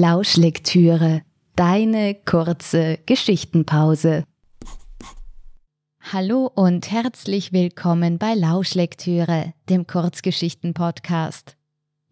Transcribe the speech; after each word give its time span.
Lauschlektüre, 0.00 1.22
deine 1.56 2.14
kurze 2.14 3.00
Geschichtenpause. 3.06 4.22
Hallo 6.12 6.46
und 6.54 6.88
herzlich 6.92 7.52
willkommen 7.52 8.16
bei 8.16 8.34
Lauschlektüre, 8.34 9.54
dem 9.68 9.88
Kurzgeschichten-Podcast. 9.88 11.56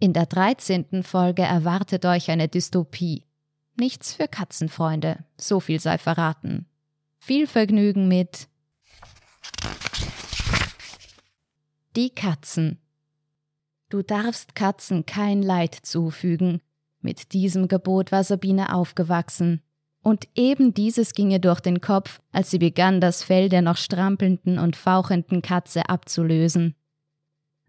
In 0.00 0.12
der 0.12 0.26
13. 0.26 1.04
Folge 1.04 1.42
erwartet 1.42 2.04
euch 2.06 2.28
eine 2.28 2.48
Dystopie. 2.48 3.22
Nichts 3.76 4.14
für 4.14 4.26
Katzenfreunde, 4.26 5.24
so 5.36 5.60
viel 5.60 5.78
sei 5.78 5.96
verraten. 5.96 6.66
Viel 7.20 7.46
Vergnügen 7.46 8.08
mit 8.08 8.48
Die 11.94 12.10
Katzen. 12.10 12.80
Du 13.90 14.02
darfst 14.02 14.56
Katzen 14.56 15.06
kein 15.06 15.40
Leid 15.40 15.76
zufügen, 15.76 16.60
mit 17.06 17.32
diesem 17.32 17.68
Gebot 17.68 18.10
war 18.10 18.24
Sabine 18.24 18.74
aufgewachsen. 18.74 19.62
Und 20.02 20.28
eben 20.34 20.74
dieses 20.74 21.14
ging 21.14 21.30
ihr 21.30 21.38
durch 21.38 21.60
den 21.60 21.80
Kopf, 21.80 22.20
als 22.32 22.50
sie 22.50 22.58
begann, 22.58 23.00
das 23.00 23.22
Fell 23.22 23.48
der 23.48 23.62
noch 23.62 23.76
strampelnden 23.76 24.58
und 24.58 24.76
fauchenden 24.76 25.40
Katze 25.40 25.88
abzulösen. 25.88 26.74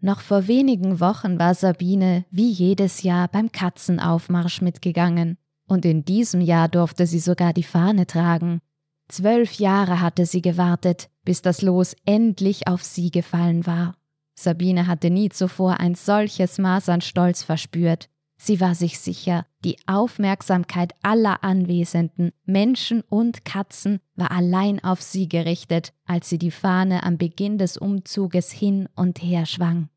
Noch 0.00 0.20
vor 0.20 0.48
wenigen 0.48 0.98
Wochen 0.98 1.38
war 1.38 1.54
Sabine 1.54 2.24
wie 2.30 2.50
jedes 2.50 3.02
Jahr 3.02 3.28
beim 3.28 3.52
Katzenaufmarsch 3.52 4.60
mitgegangen, 4.60 5.38
und 5.68 5.84
in 5.84 6.04
diesem 6.04 6.40
Jahr 6.40 6.68
durfte 6.68 7.06
sie 7.06 7.20
sogar 7.20 7.52
die 7.52 7.62
Fahne 7.62 8.06
tragen. 8.06 8.60
Zwölf 9.08 9.54
Jahre 9.54 10.00
hatte 10.00 10.26
sie 10.26 10.42
gewartet, 10.42 11.10
bis 11.24 11.42
das 11.42 11.62
Los 11.62 11.94
endlich 12.04 12.66
auf 12.66 12.82
sie 12.82 13.10
gefallen 13.10 13.66
war. 13.66 13.94
Sabine 14.34 14.86
hatte 14.86 15.10
nie 15.10 15.28
zuvor 15.28 15.78
ein 15.80 15.94
solches 15.94 16.58
Maß 16.58 16.88
an 16.88 17.00
Stolz 17.00 17.42
verspürt, 17.42 18.08
Sie 18.40 18.60
war 18.60 18.76
sich 18.76 19.00
sicher, 19.00 19.46
die 19.64 19.76
Aufmerksamkeit 19.86 20.94
aller 21.02 21.42
Anwesenden, 21.42 22.30
Menschen 22.44 23.02
und 23.02 23.44
Katzen, 23.44 23.98
war 24.14 24.30
allein 24.30 24.82
auf 24.82 25.02
sie 25.02 25.28
gerichtet, 25.28 25.92
als 26.06 26.28
sie 26.28 26.38
die 26.38 26.52
Fahne 26.52 27.02
am 27.02 27.18
Beginn 27.18 27.58
des 27.58 27.76
Umzuges 27.76 28.52
hin 28.52 28.88
und 28.94 29.22
her 29.22 29.44
schwang. 29.44 29.88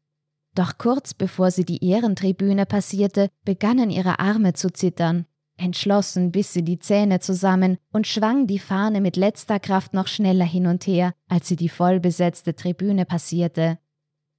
Doch 0.56 0.78
kurz 0.78 1.14
bevor 1.14 1.52
sie 1.52 1.64
die 1.66 1.86
Ehrentribüne 1.86 2.66
passierte, 2.66 3.30
begannen 3.45 3.89
ihre 3.89 4.19
Arme 4.19 4.53
zu 4.53 4.73
zittern. 4.73 5.25
Entschlossen 5.56 6.31
biss 6.31 6.52
sie 6.53 6.64
die 6.64 6.80
Zähne 6.80 7.19
zusammen 7.19 7.78
und 7.94 8.08
schwang 8.08 8.47
die 8.47 8.59
Fahne 8.59 9.00
mit 9.00 9.16
letzter 9.16 9.59
Kraft 9.59 9.94
noch 9.94 10.08
schneller 10.08 10.45
hin 10.45 10.66
und 10.66 10.88
her, 10.88 11.14
als 11.30 11.47
sie 11.47 11.56
die 11.56 11.69
vollbesetzte 11.69 12.56
Tribüne 12.56 13.06
passierte. 13.06 13.78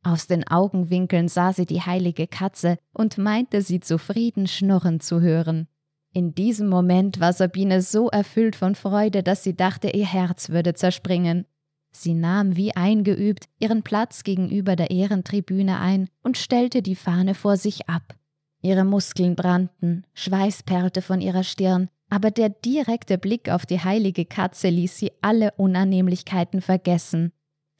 Aus 0.02 0.26
den 0.26 0.46
Augenwinkeln 0.46 1.28
sah 1.28 1.52
sie 1.52 1.66
die 1.66 1.82
heilige 1.82 2.26
Katze 2.26 2.76
und 2.92 3.18
meinte 3.18 3.62
sie 3.62 3.80
zufrieden 3.80 4.46
schnurren 4.48 5.00
zu 5.00 5.20
hören. 5.20 5.68
In 6.12 6.34
diesem 6.34 6.68
Moment 6.68 7.20
war 7.20 7.32
Sabine 7.32 7.80
so 7.80 8.08
erfüllt 8.10 8.56
von 8.56 8.74
Freude, 8.74 9.22
dass 9.22 9.44
sie 9.44 9.54
dachte, 9.54 9.90
ihr 9.90 10.06
Herz 10.06 10.50
würde 10.50 10.74
zerspringen. 10.74 11.46
Sie 11.92 12.14
nahm 12.14 12.56
wie 12.56 12.74
eingeübt 12.74 13.48
ihren 13.58 13.82
Platz 13.82 14.24
gegenüber 14.24 14.76
der 14.76 14.90
Ehrentribüne 14.90 15.78
ein 15.78 16.08
und 16.22 16.36
stellte 16.36 16.82
die 16.82 16.96
Fahne 16.96 17.34
vor 17.34 17.56
sich 17.56 17.88
ab. 17.88 18.14
Ihre 18.60 18.84
Muskeln 18.84 19.36
brannten, 19.36 20.04
Schweiß 20.14 20.62
perlte 20.64 21.02
von 21.02 21.20
ihrer 21.20 21.44
Stirn, 21.44 21.88
aber 22.08 22.30
der 22.30 22.50
direkte 22.50 23.18
Blick 23.18 23.48
auf 23.48 23.66
die 23.66 23.80
heilige 23.80 24.24
Katze 24.24 24.68
ließ 24.68 24.98
sie 24.98 25.12
alle 25.20 25.52
Unannehmlichkeiten 25.56 26.60
vergessen. 26.60 27.32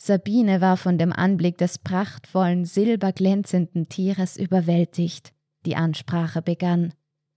Sabine 0.04 0.60
war 0.60 0.76
von 0.76 0.98
dem 0.98 1.12
Anblick 1.12 1.58
des 1.58 1.78
prachtvollen, 1.78 2.64
silberglänzenden 2.64 3.88
Tieres 3.88 4.36
überwältigt. 4.36 5.32
Die 5.64 5.76
Ansprache 5.76 6.42
begann. 6.42 6.92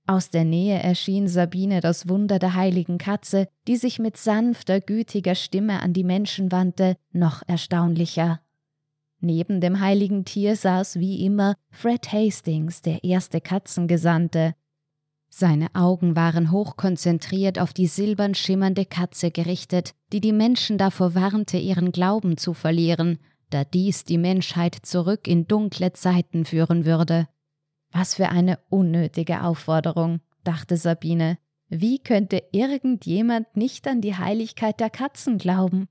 Aus 0.08 0.32
der 0.32 0.46
Nähe 0.46 0.80
erschien 0.80 1.28
Sabine 1.28 1.80
das 1.80 2.10
Wunder 2.10 2.40
der 2.40 2.56
heiligen 2.56 2.98
Katze, 2.98 3.48
die 3.68 3.76
sich 3.76 4.00
mit 4.00 4.18
sanfter, 4.18 4.82
gütiger 4.82 5.36
Stimme 5.36 5.80
an 5.84 5.94
die 5.94 6.04
Menschen 6.04 6.52
wandte, 6.52 6.98
noch 7.12 7.44
erstaunlicher. 7.46 8.42
Neben 9.20 9.62
dem 9.62 9.80
heiligen 9.80 10.26
Tier 10.26 10.56
saß 10.56 11.00
wie 11.00 11.24
immer 11.24 11.58
Fred 11.70 12.12
Hastings, 12.12 12.82
der 12.82 13.04
erste 13.04 13.42
Katzengesandte. 13.42 14.56
Seine 15.38 15.68
Augen 15.76 16.16
waren 16.16 16.50
hochkonzentriert 16.50 17.60
auf 17.60 17.74
die 17.74 17.88
silbern 17.88 18.36
schimmernde 18.36 18.86
Katze 18.86 19.32
gerichtet, 19.32 19.94
die 20.14 20.22
die 20.22 20.32
Menschen 20.32 20.78
davor 20.78 21.14
warnte, 21.14 21.58
ihren 21.58 21.92
Glauben 21.92 22.38
zu 22.38 22.54
verlieren, 22.54 23.20
da 23.50 23.66
dies 23.66 24.06
die 24.06 24.18
Menschheit 24.18 24.78
zurück 24.84 25.28
in 25.28 25.46
dunkle 25.46 25.92
Zeiten 25.92 26.46
führen 26.46 26.86
würde. 26.86 27.28
Was 27.92 28.16
für 28.16 28.30
eine 28.30 28.60
unnötige 28.70 29.44
Aufforderung, 29.44 30.22
dachte 30.46 30.78
Sabine. 30.78 31.38
Wie 31.68 32.00
könnte 32.00 32.42
irgendjemand 32.54 33.58
nicht 33.58 33.90
an 33.90 34.00
die 34.00 34.16
Heiligkeit 34.16 34.80
der 34.80 34.90
Katzen 34.90 35.38
glauben? 35.38 35.90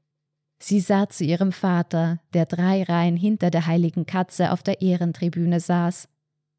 Sie 0.59 0.81
sah 0.81 1.11
zu 1.11 1.23
ihrem 1.23 1.53
Vater, 1.53 2.19
der 2.33 2.47
drei 2.47 2.83
Reihen 2.83 3.19
hinter 3.19 3.51
der 3.51 3.67
heiligen 3.67 4.07
Katze 4.07 4.53
auf 4.53 4.63
der 4.63 4.81
Ehrentribüne 4.81 5.61
saß. 5.61 6.09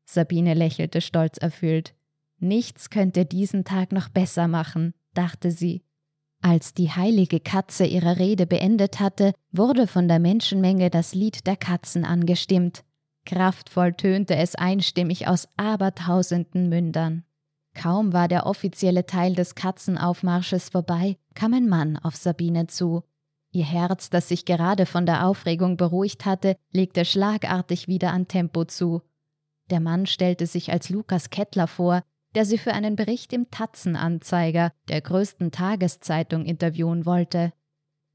Sabine 0.06 0.54
lächelte 0.54 1.02
stolz 1.02 1.40
erfüllt. 1.40 1.96
Nichts 2.40 2.90
könnte 2.90 3.26
diesen 3.26 3.64
Tag 3.64 3.92
noch 3.92 4.10
besser 4.10 4.48
machen, 4.48 4.94
dachte 5.14 5.52
sie. 5.52 5.84
Als 6.42 6.74
die 6.74 6.92
heilige 6.92 7.40
Katze 7.40 7.86
ihre 7.86 8.20
Rede 8.20 8.46
beendet 8.46 9.00
hatte, 9.00 9.34
wurde 9.52 9.88
von 9.88 10.08
der 10.08 10.20
Menschenmenge 10.20 10.90
das 10.90 11.16
Lied 11.16 11.48
der 11.48 11.56
Katzen 11.56 12.06
angestimmt. 12.06 12.84
Kraftvoll 13.26 13.94
tönte 13.94 14.36
es 14.36 14.56
einstimmig 14.56 15.28
aus 15.28 15.48
abertausenden 15.58 16.70
Mündern. 16.70 17.24
Kaum 17.74 18.14
war 18.14 18.28
der 18.28 18.46
offizielle 18.46 19.06
Teil 19.06 19.36
des 19.36 19.56
Katzenaufmarsches 19.56 20.70
vorbei, 20.70 21.18
kam 21.34 21.54
ein 21.54 21.68
Mann 21.68 21.98
auf 21.98 22.16
Sabine 22.16 22.68
zu. 22.68 23.04
Ihr 23.52 23.66
Herz, 23.66 24.10
das 24.10 24.30
sich 24.30 24.46
gerade 24.46 24.86
von 24.86 25.06
der 25.06 25.26
Aufregung 25.26 25.78
beruhigt 25.78 26.26
hatte, 26.26 26.58
legte 26.72 27.06
schlagartig 27.06 27.88
wieder 27.88 28.12
an 28.12 28.28
Tempo 28.28 28.66
zu. 28.66 29.02
Der 29.70 29.80
Mann 29.80 30.06
stellte 30.06 30.46
sich 30.46 30.72
als 30.72 30.90
Lukas 30.90 31.30
Kettler 31.30 31.68
vor, 31.68 32.04
der 32.36 32.46
sie 32.46 32.58
für 32.58 32.74
einen 32.74 32.96
Bericht 32.96 33.34
im 33.34 33.50
Tatzenanzeiger, 33.50 34.72
der 34.90 35.02
größten 35.02 35.52
Tageszeitung, 35.52 36.46
interviewen 36.46 37.06
wollte. 37.06 37.54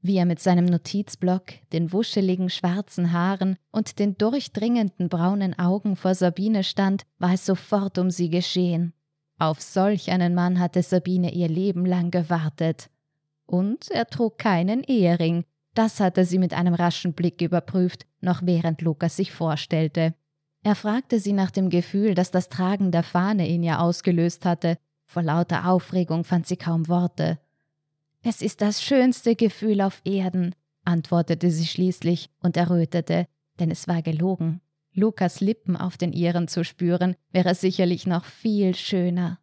Wie 0.03 0.17
er 0.17 0.25
mit 0.25 0.39
seinem 0.39 0.65
Notizblock, 0.65 1.45
den 1.73 1.91
wuscheligen 1.93 2.49
schwarzen 2.49 3.11
Haaren 3.11 3.57
und 3.71 3.99
den 3.99 4.17
durchdringenden 4.17 5.09
braunen 5.09 5.57
Augen 5.59 5.95
vor 5.95 6.15
Sabine 6.15 6.63
stand, 6.63 7.03
war 7.19 7.33
es 7.33 7.45
sofort 7.45 7.97
um 7.97 8.09
sie 8.09 8.29
geschehen. 8.29 8.93
Auf 9.37 9.61
solch 9.61 10.11
einen 10.11 10.33
Mann 10.33 10.59
hatte 10.59 10.81
Sabine 10.81 11.33
ihr 11.33 11.49
Leben 11.49 11.85
lang 11.85 12.11
gewartet. 12.11 12.89
Und 13.45 13.89
er 13.91 14.07
trug 14.07 14.37
keinen 14.37 14.83
Ehering, 14.83 15.43
das 15.73 15.99
hatte 15.99 16.25
sie 16.25 16.37
mit 16.37 16.53
einem 16.53 16.73
raschen 16.73 17.13
Blick 17.13 17.41
überprüft, 17.41 18.05
noch 18.19 18.41
während 18.43 18.81
Lukas 18.81 19.15
sich 19.15 19.31
vorstellte. 19.31 20.13
Er 20.63 20.75
fragte 20.75 21.19
sie 21.19 21.33
nach 21.33 21.51
dem 21.51 21.69
Gefühl, 21.69 22.13
das 22.13 22.31
das 22.31 22.49
Tragen 22.49 22.91
der 22.91 23.03
Fahne 23.03 23.47
in 23.47 23.63
ihr 23.63 23.79
ausgelöst 23.79 24.45
hatte. 24.45 24.77
Vor 25.05 25.23
lauter 25.23 25.67
Aufregung 25.67 26.23
fand 26.23 26.45
sie 26.45 26.57
kaum 26.57 26.87
Worte. 26.87 27.39
Es 28.23 28.41
ist 28.41 28.61
das 28.61 28.83
schönste 28.83 29.35
Gefühl 29.35 29.81
auf 29.81 30.01
Erden, 30.05 30.53
antwortete 30.85 31.49
sie 31.49 31.65
schließlich 31.65 32.29
und 32.39 32.55
errötete, 32.57 33.25
denn 33.59 33.71
es 33.71 33.87
war 33.87 34.03
gelogen. 34.03 34.61
Lukas 34.93 35.41
Lippen 35.41 35.75
auf 35.75 35.97
den 35.97 36.13
ihren 36.13 36.47
zu 36.47 36.63
spüren, 36.63 37.15
wäre 37.31 37.55
sicherlich 37.55 38.05
noch 38.05 38.25
viel 38.25 38.75
schöner. 38.75 39.39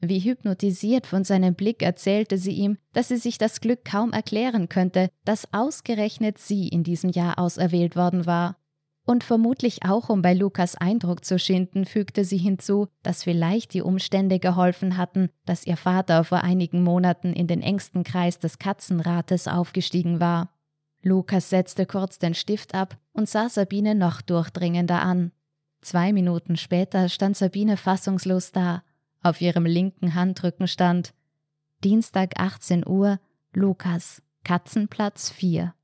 Wie 0.00 0.20
hypnotisiert 0.20 1.06
von 1.06 1.24
seinem 1.24 1.54
Blick 1.54 1.82
erzählte 1.82 2.36
sie 2.36 2.52
ihm, 2.52 2.76
dass 2.92 3.08
sie 3.08 3.16
sich 3.16 3.38
das 3.38 3.60
Glück 3.60 3.84
kaum 3.84 4.12
erklären 4.12 4.68
könnte, 4.68 5.08
dass 5.24 5.52
ausgerechnet 5.52 6.38
sie 6.38 6.68
in 6.68 6.84
diesem 6.84 7.10
Jahr 7.10 7.38
auserwählt 7.38 7.96
worden 7.96 8.26
war. 8.26 8.56
Und 9.06 9.22
vermutlich 9.22 9.84
auch, 9.84 10.08
um 10.08 10.22
bei 10.22 10.32
Lukas 10.32 10.76
Eindruck 10.76 11.24
zu 11.24 11.38
schinden, 11.38 11.84
fügte 11.84 12.24
sie 12.24 12.38
hinzu, 12.38 12.88
dass 13.02 13.22
vielleicht 13.22 13.74
die 13.74 13.82
Umstände 13.82 14.38
geholfen 14.38 14.96
hatten, 14.96 15.28
dass 15.44 15.66
ihr 15.66 15.76
Vater 15.76 16.24
vor 16.24 16.42
einigen 16.42 16.82
Monaten 16.82 17.34
in 17.34 17.46
den 17.46 17.60
engsten 17.60 18.02
Kreis 18.02 18.38
des 18.38 18.58
Katzenrates 18.58 19.46
aufgestiegen 19.46 20.20
war. 20.20 20.50
Lukas 21.02 21.50
setzte 21.50 21.84
kurz 21.84 22.18
den 22.18 22.34
Stift 22.34 22.74
ab 22.74 22.96
und 23.12 23.28
sah 23.28 23.50
Sabine 23.50 23.94
noch 23.94 24.22
durchdringender 24.22 25.02
an. 25.02 25.32
Zwei 25.82 26.14
Minuten 26.14 26.56
später 26.56 27.10
stand 27.10 27.36
Sabine 27.36 27.76
fassungslos 27.76 28.52
da. 28.52 28.82
Auf 29.22 29.42
ihrem 29.42 29.66
linken 29.66 30.14
Handrücken 30.14 30.66
stand 30.66 31.12
Dienstag 31.84 32.40
18 32.40 32.86
Uhr, 32.86 33.20
Lukas, 33.52 34.22
Katzenplatz 34.44 35.30
4. 35.30 35.74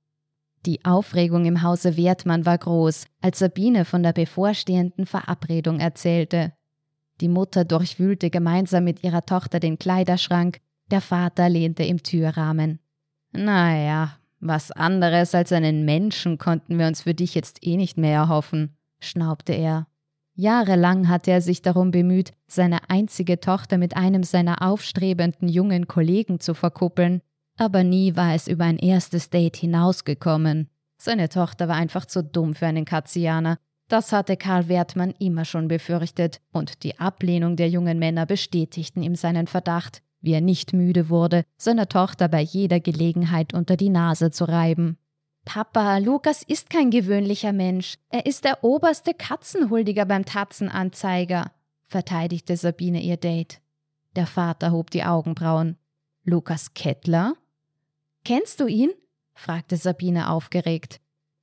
Die 0.67 0.85
Aufregung 0.85 1.47
im 1.47 1.63
Hause 1.63 1.97
Wertmann 1.97 2.45
war 2.45 2.59
groß, 2.59 3.07
als 3.23 3.39
Sabine 3.39 3.87
von 3.87 4.03
der 4.03 4.13
bevorstehenden 4.13 5.07
Verabredung 5.07 5.81
erzählte. 5.81 6.53
Die 7.21 7.29
Mutter 7.29 7.65
durchwühlte 7.65 8.29
gemeinsam 8.31 8.85
mit 8.85 9.03
ihrer 9.03 9.25
Tochter 9.25 9.61
den 9.61 9.79
Kleiderschrank, 9.79 10.61
Der 10.91 11.01
Vater 11.01 11.49
lehnte 11.49 11.85
im 11.85 12.03
Türrahmen. 12.03 12.81
Naja, 13.33 14.19
was 14.41 14.73
anderes 14.73 15.35
als 15.35 15.53
einen 15.53 15.85
Menschen 15.85 16.37
konnten 16.37 16.79
wir 16.79 16.87
uns 16.87 17.03
für 17.03 17.15
dich 17.15 17.35
jetzt 17.35 17.65
eh 17.65 17.77
nicht 17.77 17.97
mehr 17.97 18.15
erhoffen, 18.15 18.77
schnaubte 18.99 19.53
er. 19.53 19.87
Jahrelang 20.35 21.09
hatte 21.09 21.31
er 21.31 21.43
sich 21.43 21.63
darum 21.63 21.91
bemüht, 21.91 22.33
seine 22.47 22.89
einzige 22.89 23.41
Tochter 23.41 23.79
mit 23.79 23.97
einem 23.97 24.25
seiner 24.25 24.63
aufstrebenden 24.63 25.49
jungen 25.49 25.87
Kollegen 25.87 26.41
zu 26.41 26.55
verkuppeln, 26.55 27.21
aber 27.61 27.85
nie 27.85 28.17
war 28.17 28.35
es 28.35 28.49
über 28.49 28.65
ein 28.65 28.79
erstes 28.79 29.29
Date 29.29 29.57
hinausgekommen. 29.57 30.71
Seine 30.97 31.29
Tochter 31.29 31.69
war 31.69 31.77
einfach 31.77 32.07
zu 32.07 32.25
dumm 32.25 32.55
für 32.55 32.67
einen 32.67 32.87
Katzianer. 32.87 33.59
Das 33.89 34.13
hatte 34.13 34.39
Karl 34.39 34.69
Wertmann 34.69 35.13
immer 35.19 35.45
schon 35.45 35.69
befürchtet, 35.69 36.41
und 36.53 36.85
die 36.85 36.99
Ablehnung 36.99 37.57
der 37.57 37.69
jungen 37.69 37.99
Männer 37.99 38.25
bestätigten 38.25 39.03
ihm 39.03 39.15
seinen 39.15 39.47
Verdacht, 39.47 40.03
wie 40.23 40.33
er 40.33 40.41
nicht 40.41 40.73
müde 40.73 41.11
wurde, 41.11 41.45
seiner 41.59 41.87
Tochter 41.87 42.29
bei 42.29 42.41
jeder 42.41 42.81
Gelegenheit 42.81 43.53
unter 43.53 43.77
die 43.77 43.91
Nase 43.91 44.31
zu 44.31 44.45
reiben. 44.47 44.97
Papa, 45.45 45.99
Lukas 45.99 46.43
ist 46.43 46.71
kein 46.71 46.91
gewöhnlicher 46.91 47.53
Mensch. 47.53 47.97
Er 48.09 48.25
ist 48.25 48.45
der 48.45 48.65
oberste 48.65 49.13
Katzenhuldiger 49.13 50.07
beim 50.07 50.25
Tatzenanzeiger, 50.25 51.53
verteidigte 51.87 52.57
Sabine 52.57 53.03
ihr 53.03 53.19
Date. 53.19 53.61
Der 54.17 54.27
Vater 54.27 54.73
hob 54.73 54.91
die 54.91 55.05
Augenbrauen. 55.05 55.77
Lukas 56.25 56.73
Kettler? 56.75 57.35
Kennst 58.25 58.61
du 58.61 58.67
ihn? 58.67 58.91
fragte 59.35 59.77
Sabine 59.77 60.31
aufgeregt. 60.31 61.01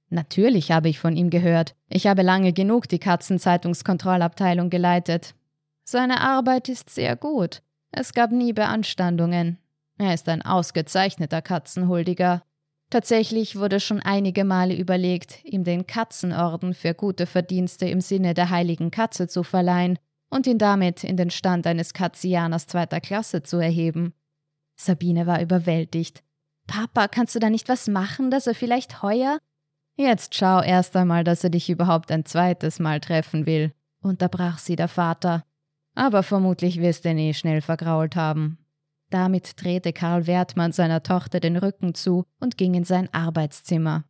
Natürlich 0.10 0.72
habe 0.72 0.90
ich 0.90 1.00
von 1.00 1.18
ihm 1.18 1.30
gehört. 1.30 1.76
Ich 1.90 2.08
habe 2.08 2.22
lange 2.22 2.54
genug 2.54 2.88
die 2.88 3.00
Katzenzeitungskontrollabteilung 3.00 4.70
geleitet. 4.70 5.36
Seine 5.84 6.22
Arbeit 6.22 6.70
ist 6.70 6.90
sehr 6.90 7.16
gut. 7.16 7.62
Es 7.92 8.14
gab 8.14 8.32
nie 8.32 8.54
Beanstandungen. 8.54 9.58
Er 9.98 10.14
ist 10.14 10.30
ein 10.30 10.42
ausgezeichneter 10.44 11.42
Katzenhuldiger. 11.42 12.44
Tatsächlich 12.90 13.58
wurde 13.58 13.80
schon 13.80 14.00
einige 14.00 14.46
Male 14.46 14.76
überlegt, 14.76 15.44
ihm 15.44 15.64
den 15.64 15.88
Katzenorden 15.88 16.74
für 16.74 16.94
gute 16.94 17.26
Verdienste 17.26 17.88
im 17.88 18.00
Sinne 18.00 18.34
der 18.34 18.50
heiligen 18.50 18.92
Katze 18.92 19.28
zu 19.28 19.44
verleihen 19.44 20.00
und 20.30 20.48
ihn 20.48 20.58
damit 20.58 21.04
in 21.04 21.18
den 21.18 21.30
Stand 21.30 21.68
eines 21.68 21.94
Katzianers 21.94 22.68
zweiter 22.68 23.02
Klasse 23.02 23.44
zu 23.44 23.58
erheben. 23.58 24.14
Sabine 24.76 25.26
war 25.26 25.42
überwältigt. 25.42 26.24
Papa, 26.68 27.08
kannst 27.08 27.34
du 27.34 27.40
da 27.40 27.50
nicht 27.50 27.70
was 27.70 27.88
machen, 27.88 28.30
dass 28.30 28.46
er 28.46 28.56
vielleicht 28.56 29.02
heuer? 29.02 29.40
Jetzt 29.96 30.36
schau 30.36 30.62
erst 30.62 30.96
einmal, 30.96 31.24
dass 31.24 31.44
er 31.44 31.50
dich 31.50 31.70
überhaupt 31.70 32.12
ein 32.12 32.26
zweites 32.26 32.80
Mal 32.80 33.00
treffen 33.00 33.46
will, 33.46 33.74
unterbrach 34.02 34.60
sie 34.60 34.76
der 34.76 34.88
Vater. 34.88 35.44
Aber 35.96 36.22
vermutlich 36.22 36.80
wirst 36.80 37.06
du 37.06 37.10
ihn 37.10 37.18
eh 37.18 37.34
schnell 37.34 37.62
vergrault 37.62 38.16
haben. 38.16 38.60
Damit 39.10 39.62
drehte 39.62 39.94
Karl 39.94 40.28
Wertmann 40.28 40.72
seiner 40.72 41.02
Tochter 41.02 41.40
den 41.40 41.58
Rücken 41.58 41.96
zu 41.96 42.26
und 42.40 42.58
ging 42.58 42.76
in 42.76 42.84
sein 42.84 43.12
Arbeitszimmer. 43.14 44.04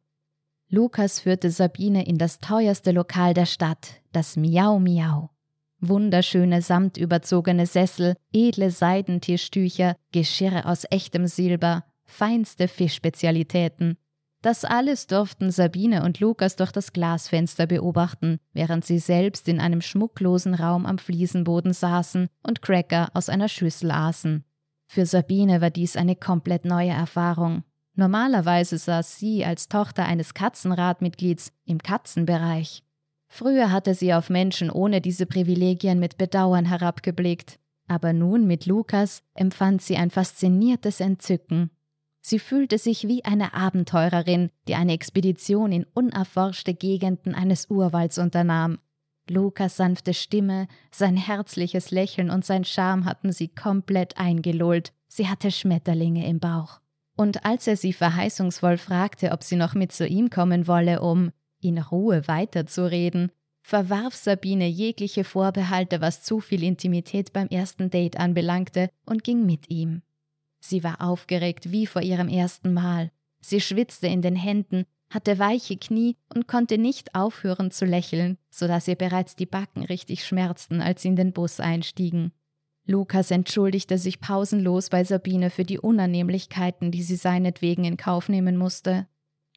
Lukas 0.69 1.21
führte 1.21 1.49
Sabine 1.49 2.05
in 2.05 2.17
das 2.17 2.39
teuerste 2.39 2.91
Lokal 2.91 3.33
der 3.33 3.45
Stadt, 3.45 4.01
das 4.11 4.35
Miau 4.35 4.79
Miau. 4.79 5.29
Wunderschöne 5.79 6.61
samtüberzogene 6.61 7.67
Sessel, 7.67 8.15
edle 8.33 8.71
Seidentischtücher, 8.71 9.95
Geschirre 10.11 10.65
aus 10.65 10.85
echtem 10.89 11.27
Silber, 11.27 11.85
feinste 12.07 12.67
Fischspezialitäten. 12.67 13.97
Das 14.41 14.65
alles 14.65 15.07
durften 15.07 15.51
Sabine 15.51 16.03
und 16.03 16.19
Lukas 16.19 16.55
durch 16.55 16.71
das 16.71 16.93
Glasfenster 16.93 17.65
beobachten, 17.65 18.39
während 18.53 18.85
sie 18.85 18.99
selbst 18.99 19.47
in 19.47 19.59
einem 19.59 19.81
schmucklosen 19.81 20.53
Raum 20.53 20.85
am 20.85 20.99
Fliesenboden 20.99 21.73
saßen 21.73 22.29
und 22.43 22.61
Cracker 22.61 23.09
aus 23.13 23.29
einer 23.29 23.49
Schüssel 23.49 23.91
aßen. 23.91 24.43
Für 24.85 25.05
Sabine 25.05 25.59
war 25.59 25.69
dies 25.69 25.97
eine 25.97 26.15
komplett 26.15 26.65
neue 26.65 26.91
Erfahrung. 26.91 27.63
Normalerweise 27.95 28.77
saß 28.77 29.17
sie 29.17 29.43
als 29.43 29.69
Tochter 29.69 30.05
eines 30.05 30.33
Katzenratmitglieds 30.33 31.51
im 31.65 31.79
Katzenbereich. 31.79 32.83
Früher 33.27 33.71
hatte 33.71 33.95
sie 33.95 34.13
auf 34.13 34.29
Menschen 34.29 34.69
ohne 34.69 35.01
diese 35.01 35.25
Privilegien 35.25 35.99
mit 35.99 36.17
Bedauern 36.17 36.65
herabgeblickt, 36.65 37.59
aber 37.87 38.13
nun 38.13 38.45
mit 38.47 38.65
Lukas 38.65 39.23
empfand 39.33 39.81
sie 39.81 39.97
ein 39.97 40.11
fasziniertes 40.11 40.99
Entzücken. 40.99 41.71
Sie 42.29 42.39
fühlte 42.39 42.77
sich 42.77 43.07
wie 43.07 43.23
eine 43.23 43.53
Abenteurerin, 43.53 44.49
die 44.67 44.75
eine 44.75 44.91
Expedition 44.91 45.71
in 45.71 45.85
unerforschte 45.93 46.73
Gegenden 46.73 47.33
eines 47.33 47.69
Urwalds 47.69 48.17
unternahm. 48.17 48.79
Lukas 49.29 49.77
sanfte 49.77 50.13
Stimme, 50.13 50.67
sein 50.91 51.15
herzliches 51.15 51.89
Lächeln 51.89 52.29
und 52.29 52.43
sein 52.43 52.65
Charme 52.65 53.05
hatten 53.05 53.31
sie 53.31 53.47
komplett 53.47 54.17
eingelullt. 54.17 54.91
Sie 55.07 55.29
hatte 55.29 55.51
Schmetterlinge 55.51 56.27
im 56.27 56.41
Bauch. 56.41 56.81
Und 57.15 57.45
als 57.45 57.65
er 57.65 57.77
sie 57.77 57.93
verheißungsvoll 57.93 58.77
fragte, 58.77 59.31
ob 59.31 59.41
sie 59.41 59.55
noch 59.55 59.73
mit 59.73 59.93
zu 59.93 60.05
ihm 60.05 60.29
kommen 60.29 60.67
wolle, 60.67 61.01
um 61.01 61.31
in 61.61 61.77
Ruhe 61.77 62.27
weiterzureden, 62.27 63.31
verwarf 63.61 64.15
Sabine 64.15 64.67
jegliche 64.67 65.23
Vorbehalte, 65.23 66.01
was 66.01 66.23
zu 66.23 66.41
viel 66.41 66.63
Intimität 66.63 67.31
beim 67.31 67.47
ersten 67.47 67.89
Date 67.89 68.19
anbelangte, 68.19 68.89
und 69.05 69.23
ging 69.23 69.45
mit 69.45 69.69
ihm. 69.69 70.01
Sie 70.59 70.83
war 70.83 71.01
aufgeregt 71.01 71.71
wie 71.71 71.85
vor 71.85 72.01
ihrem 72.01 72.29
ersten 72.29 72.73
Mal. 72.73 73.11
Sie 73.39 73.61
schwitzte 73.61 74.07
in 74.07 74.21
den 74.21 74.35
Händen, 74.35 74.85
hatte 75.09 75.39
weiche 75.39 75.77
Knie 75.77 76.17
und 76.33 76.47
konnte 76.47 76.77
nicht 76.77 77.15
aufhören 77.15 77.71
zu 77.71 77.85
lächeln, 77.85 78.37
so 78.49 78.67
dass 78.67 78.87
ihr 78.87 78.95
bereits 78.95 79.35
die 79.35 79.45
Backen 79.45 79.83
richtig 79.83 80.25
schmerzten, 80.25 80.81
als 80.81 81.01
sie 81.01 81.09
in 81.09 81.15
den 81.15 81.33
Bus 81.33 81.59
einstiegen. 81.59 82.33
Lukas 82.85 83.31
entschuldigte 83.31 83.97
sich 83.97 84.21
pausenlos 84.21 84.89
bei 84.89 85.03
Sabine 85.03 85.49
für 85.49 85.65
die 85.65 85.79
Unannehmlichkeiten, 85.79 86.91
die 86.91 87.03
sie 87.03 87.17
seinetwegen 87.17 87.83
in 87.83 87.97
Kauf 87.97 88.29
nehmen 88.29 88.57
musste. 88.57 89.07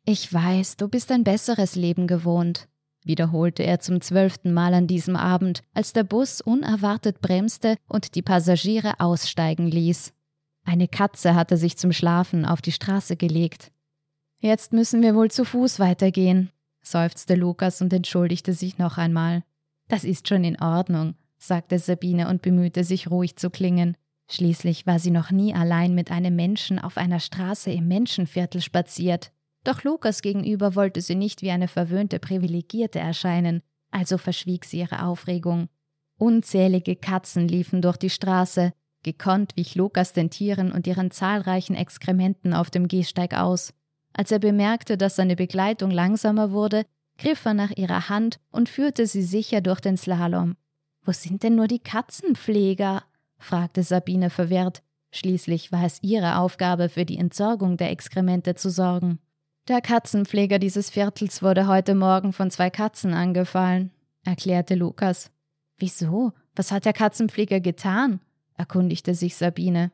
Ich 0.04 0.32
weiß, 0.32 0.76
du 0.76 0.88
bist 0.88 1.12
ein 1.12 1.24
besseres 1.24 1.76
Leben 1.76 2.06
gewohnt, 2.06 2.68
wiederholte 3.04 3.62
er 3.62 3.78
zum 3.80 4.00
zwölften 4.00 4.52
Mal 4.52 4.74
an 4.74 4.86
diesem 4.86 5.14
Abend, 5.14 5.62
als 5.74 5.92
der 5.92 6.04
Bus 6.04 6.40
unerwartet 6.40 7.20
bremste 7.20 7.76
und 7.88 8.14
die 8.14 8.22
Passagiere 8.22 8.98
aussteigen 8.98 9.68
ließ. 9.68 10.12
Eine 10.64 10.88
Katze 10.88 11.34
hatte 11.34 11.56
sich 11.56 11.76
zum 11.76 11.92
Schlafen 11.92 12.44
auf 12.44 12.62
die 12.62 12.72
Straße 12.72 13.16
gelegt. 13.16 13.72
Jetzt 14.38 14.72
müssen 14.72 15.02
wir 15.02 15.14
wohl 15.14 15.30
zu 15.30 15.44
Fuß 15.44 15.78
weitergehen, 15.78 16.50
seufzte 16.82 17.34
Lukas 17.34 17.82
und 17.82 17.92
entschuldigte 17.92 18.52
sich 18.52 18.78
noch 18.78 18.96
einmal. 18.98 19.42
Das 19.88 20.04
ist 20.04 20.28
schon 20.28 20.44
in 20.44 20.60
Ordnung, 20.60 21.14
sagte 21.36 21.78
Sabine 21.78 22.28
und 22.28 22.42
bemühte 22.42 22.84
sich 22.84 23.10
ruhig 23.10 23.36
zu 23.36 23.50
klingen. 23.50 23.96
Schließlich 24.30 24.86
war 24.86 24.98
sie 24.98 25.10
noch 25.10 25.30
nie 25.30 25.54
allein 25.54 25.94
mit 25.94 26.10
einem 26.10 26.36
Menschen 26.36 26.78
auf 26.78 26.96
einer 26.96 27.18
Straße 27.18 27.72
im 27.72 27.88
Menschenviertel 27.88 28.60
spaziert. 28.60 29.32
Doch 29.64 29.82
Lukas 29.82 30.22
gegenüber 30.22 30.74
wollte 30.74 31.00
sie 31.00 31.16
nicht 31.16 31.42
wie 31.42 31.50
eine 31.50 31.68
verwöhnte 31.68 32.18
Privilegierte 32.18 33.00
erscheinen, 33.00 33.62
also 33.90 34.16
verschwieg 34.18 34.64
sie 34.64 34.78
ihre 34.78 35.04
Aufregung. 35.04 35.68
Unzählige 36.16 36.96
Katzen 36.96 37.48
liefen 37.48 37.82
durch 37.82 37.96
die 37.96 38.10
Straße, 38.10 38.72
gekonnt 39.02 39.56
wich 39.56 39.74
Lukas 39.74 40.12
den 40.12 40.30
Tieren 40.30 40.72
und 40.72 40.86
ihren 40.86 41.10
zahlreichen 41.10 41.74
Exkrementen 41.74 42.54
auf 42.54 42.70
dem 42.70 42.88
Gehsteig 42.88 43.34
aus. 43.34 43.72
Als 44.12 44.32
er 44.32 44.38
bemerkte, 44.38 44.96
dass 44.96 45.16
seine 45.16 45.36
Begleitung 45.36 45.90
langsamer 45.90 46.50
wurde, 46.52 46.84
griff 47.18 47.44
er 47.44 47.54
nach 47.54 47.70
ihrer 47.76 48.08
Hand 48.08 48.40
und 48.50 48.68
führte 48.68 49.06
sie 49.06 49.22
sicher 49.22 49.60
durch 49.60 49.80
den 49.80 49.96
Slalom. 49.96 50.56
Wo 51.04 51.12
sind 51.12 51.42
denn 51.42 51.54
nur 51.54 51.68
die 51.68 51.78
Katzenpfleger? 51.78 53.04
fragte 53.38 53.82
Sabine 53.82 54.30
verwirrt. 54.30 54.82
Schließlich 55.12 55.72
war 55.72 55.84
es 55.84 56.02
ihre 56.02 56.36
Aufgabe, 56.36 56.88
für 56.88 57.04
die 57.04 57.18
Entsorgung 57.18 57.76
der 57.76 57.90
Exkremente 57.90 58.54
zu 58.54 58.70
sorgen. 58.70 59.18
Der 59.68 59.80
Katzenpfleger 59.80 60.58
dieses 60.58 60.90
Viertels 60.90 61.42
wurde 61.42 61.66
heute 61.66 61.94
Morgen 61.94 62.32
von 62.32 62.50
zwei 62.50 62.70
Katzen 62.70 63.14
angefallen, 63.14 63.90
erklärte 64.24 64.74
Lukas. 64.74 65.30
Wieso? 65.78 66.32
Was 66.54 66.72
hat 66.72 66.84
der 66.84 66.92
Katzenpfleger 66.92 67.60
getan? 67.60 68.20
Erkundigte 68.60 69.14
sich 69.14 69.36
Sabine. 69.36 69.90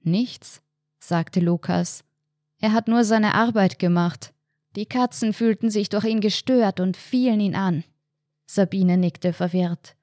Nichts, 0.00 0.62
sagte 0.98 1.38
Lukas. 1.38 2.02
Er 2.58 2.72
hat 2.72 2.88
nur 2.88 3.04
seine 3.04 3.34
Arbeit 3.34 3.78
gemacht. 3.78 4.32
Die 4.74 4.86
Katzen 4.86 5.34
fühlten 5.34 5.70
sich 5.70 5.90
durch 5.90 6.04
ihn 6.04 6.20
gestört 6.20 6.80
und 6.80 6.96
fielen 6.96 7.40
ihn 7.40 7.54
an. 7.54 7.84
Sabine 8.46 8.96
nickte 8.96 9.34
verwirrt. 9.34 9.96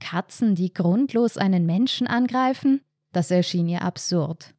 Katzen, 0.00 0.56
die 0.56 0.72
grundlos 0.72 1.38
einen 1.38 1.66
Menschen 1.66 2.08
angreifen? 2.08 2.80
Das 3.12 3.30
erschien 3.30 3.68
ihr 3.68 3.82
absurd. 3.82 4.54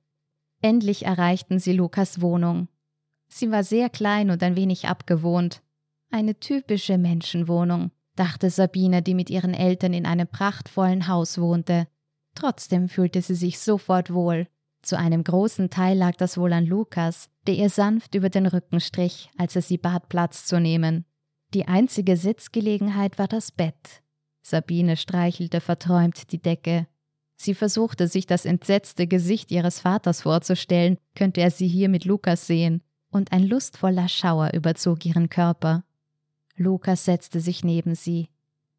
Endlich 0.62 1.06
erreichten 1.06 1.60
sie 1.60 1.74
Lukas 1.74 2.22
Wohnung. 2.22 2.70
Sie 3.28 3.52
war 3.52 3.64
sehr 3.64 3.90
klein 3.90 4.32
und 4.32 4.42
ein 4.42 4.56
wenig 4.56 4.88
abgewohnt. 4.88 5.62
Eine 6.10 6.40
typische 6.40 6.98
Menschenwohnung, 6.98 7.92
dachte 8.16 8.50
Sabine, 8.50 9.02
die 9.02 9.14
mit 9.14 9.30
ihren 9.30 9.54
Eltern 9.54 9.94
in 9.94 10.06
einem 10.06 10.28
prachtvollen 10.28 11.08
Haus 11.10 11.38
wohnte. 11.38 11.88
Trotzdem 12.38 12.88
fühlte 12.88 13.24
sie 13.24 13.34
sich 13.34 13.58
sofort 13.58 14.14
wohl. 14.14 14.48
Zu 14.84 14.96
einem 14.96 15.24
großen 15.24 15.72
Teil 15.72 15.98
lag 15.98 16.16
das 16.18 16.38
wohl 16.38 16.54
an 16.54 16.68
Lukas, 16.68 17.32
der 17.48 17.56
ihr 17.56 17.72
sanft 17.72 18.14
über 18.14 18.30
den 18.30 18.46
Rücken 18.46 18.80
strich, 18.80 19.32
als 19.40 19.56
er 19.56 19.64
sie 19.64 19.80
bat, 19.80 20.08
Platz 20.08 20.46
zu 20.46 20.60
nehmen. 20.60 21.06
Die 21.56 21.68
einzige 21.68 22.16
Sitzgelegenheit 22.16 23.18
war 23.18 23.28
das 23.28 23.52
Bett. 23.52 24.04
Sabine 24.44 24.98
streichelte 24.98 25.62
verträumt 25.62 26.32
die 26.32 26.40
Decke. 26.40 26.86
Sie 27.38 27.56
versuchte 27.56 28.08
sich 28.08 28.28
das 28.28 28.46
entsetzte 28.46 29.08
Gesicht 29.08 29.50
ihres 29.50 29.80
Vaters 29.80 30.22
vorzustellen, 30.22 31.00
könnte 31.16 31.42
er 31.42 31.50
sie 31.50 31.68
hier 31.68 31.90
mit 31.90 32.06
Lukas 32.06 32.46
sehen, 32.46 32.84
und 33.10 33.32
ein 33.32 33.48
lustvoller 33.48 34.10
Schauer 34.10 34.52
überzog 34.54 35.08
ihren 35.08 35.30
Körper. 35.30 35.86
Lukas 36.56 37.04
setzte 37.04 37.40
sich 37.40 37.64
neben 37.64 37.96
sie. 37.96 38.30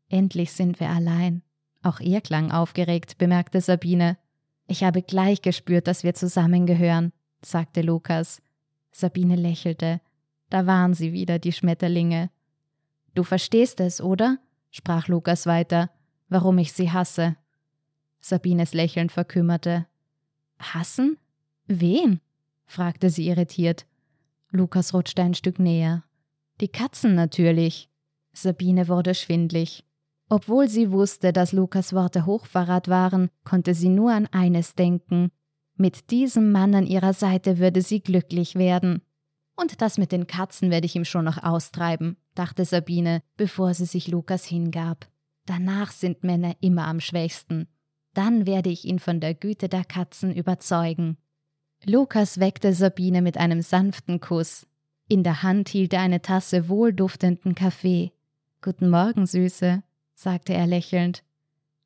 Endlich 0.09 0.53
sind 0.53 0.79
wir 0.79 0.91
allein. 0.91 1.43
Auch 1.89 2.01
er 2.01 2.21
klang 2.21 2.51
aufgeregt, 2.51 3.17
bemerkte 3.17 3.63
Sabine. 3.63 4.19
Ich 4.67 4.85
habe 4.85 5.01
gleich 5.01 5.41
gespürt, 5.41 5.87
dass 5.87 6.05
wir 6.05 6.13
zusammengehören, 6.13 7.15
sagte 7.41 7.81
Lukas. 7.81 8.43
Sabine 8.93 9.37
lächelte. 9.37 10.03
Da 10.51 10.67
waren 10.67 10.93
sie 10.93 11.15
wieder, 11.15 11.39
die 11.39 11.53
Schmetterlinge. 11.53 12.29
Du 13.15 13.23
verstehst 13.23 13.81
es, 13.81 14.03
oder? 14.03 14.37
sprach 14.71 15.09
Lukas 15.09 15.47
weiter, 15.47 15.91
warum 16.29 16.59
ich 16.59 16.75
sie 16.75 16.93
hasse. 16.93 17.37
Sabines 18.21 18.75
Lächeln 18.75 19.09
verkümmerte. 19.09 19.87
Hassen? 20.59 21.17
Wen? 21.69 22.21
fragte 22.67 23.09
sie 23.09 23.29
irritiert. 23.29 23.87
Lukas 24.51 24.93
rutschte 24.93 25.23
ein 25.23 25.33
Stück 25.33 25.59
näher. 25.59 26.05
Die 26.61 26.69
Katzen 26.69 27.15
natürlich. 27.15 27.89
Sabine 28.35 28.89
wurde 28.89 29.15
schwindlig. 29.15 29.85
Obwohl 30.29 30.69
sie 30.69 30.93
wusste, 30.93 31.33
dass 31.33 31.53
Lukas 31.53 31.93
Worte 31.93 32.27
Hochverrat 32.27 32.89
waren, 32.89 33.31
konnte 33.45 33.75
sie 33.75 33.89
nur 33.89 34.13
an 34.13 34.27
eines 34.27 34.75
denken. 34.75 35.31
Mit 35.77 36.11
diesem 36.11 36.53
Mann 36.53 36.75
an 36.75 36.87
ihrer 36.87 37.15
Seite 37.15 37.59
würde 37.59 37.83
sie 37.83 38.01
glücklich 38.01 38.55
werden. 38.55 39.03
Und 39.57 39.81
das 39.81 39.97
mit 39.97 40.13
den 40.13 40.27
Katzen 40.27 40.71
werde 40.71 40.87
ich 40.87 40.97
ihm 40.97 41.05
schon 41.05 41.25
noch 41.25 41.43
austreiben, 41.43 42.17
dachte 42.35 42.65
Sabine, 42.65 43.23
bevor 43.37 43.75
sie 43.75 43.87
sich 43.87 44.07
Lukas 44.09 44.45
hingab. 44.45 45.09
Danach 45.47 45.93
sind 45.93 46.25
Männer 46.25 46.55
immer 46.61 46.87
am 46.87 47.01
schwächsten. 47.01 47.67
Dann 48.13 48.47
werde 48.47 48.71
ich 48.71 48.85
ihn 48.85 48.99
von 48.99 49.21
der 49.21 49.35
Güte 49.35 49.69
der 49.69 49.85
Katzen 49.85 50.35
überzeugen. 50.35 51.17
Lukas 51.85 52.39
weckte 52.39 52.75
Sabine 52.75 53.23
mit 53.23 53.39
einem 53.39 53.63
sanften 53.63 54.21
Kuss. 54.21 54.67
In 55.09 55.23
der 55.23 55.43
Hand 55.43 55.71
hielt 55.71 55.95
er 55.95 56.01
eine 56.01 56.21
Tasse 56.21 56.69
wohlduftenden 56.69 57.55
Kaffee. 57.55 58.13
Guten 58.61 58.91
Morgen, 58.91 59.27
Süße, 59.27 59.83
sagte 60.19 60.53
er 60.53 60.67
lächelnd. 60.67 61.23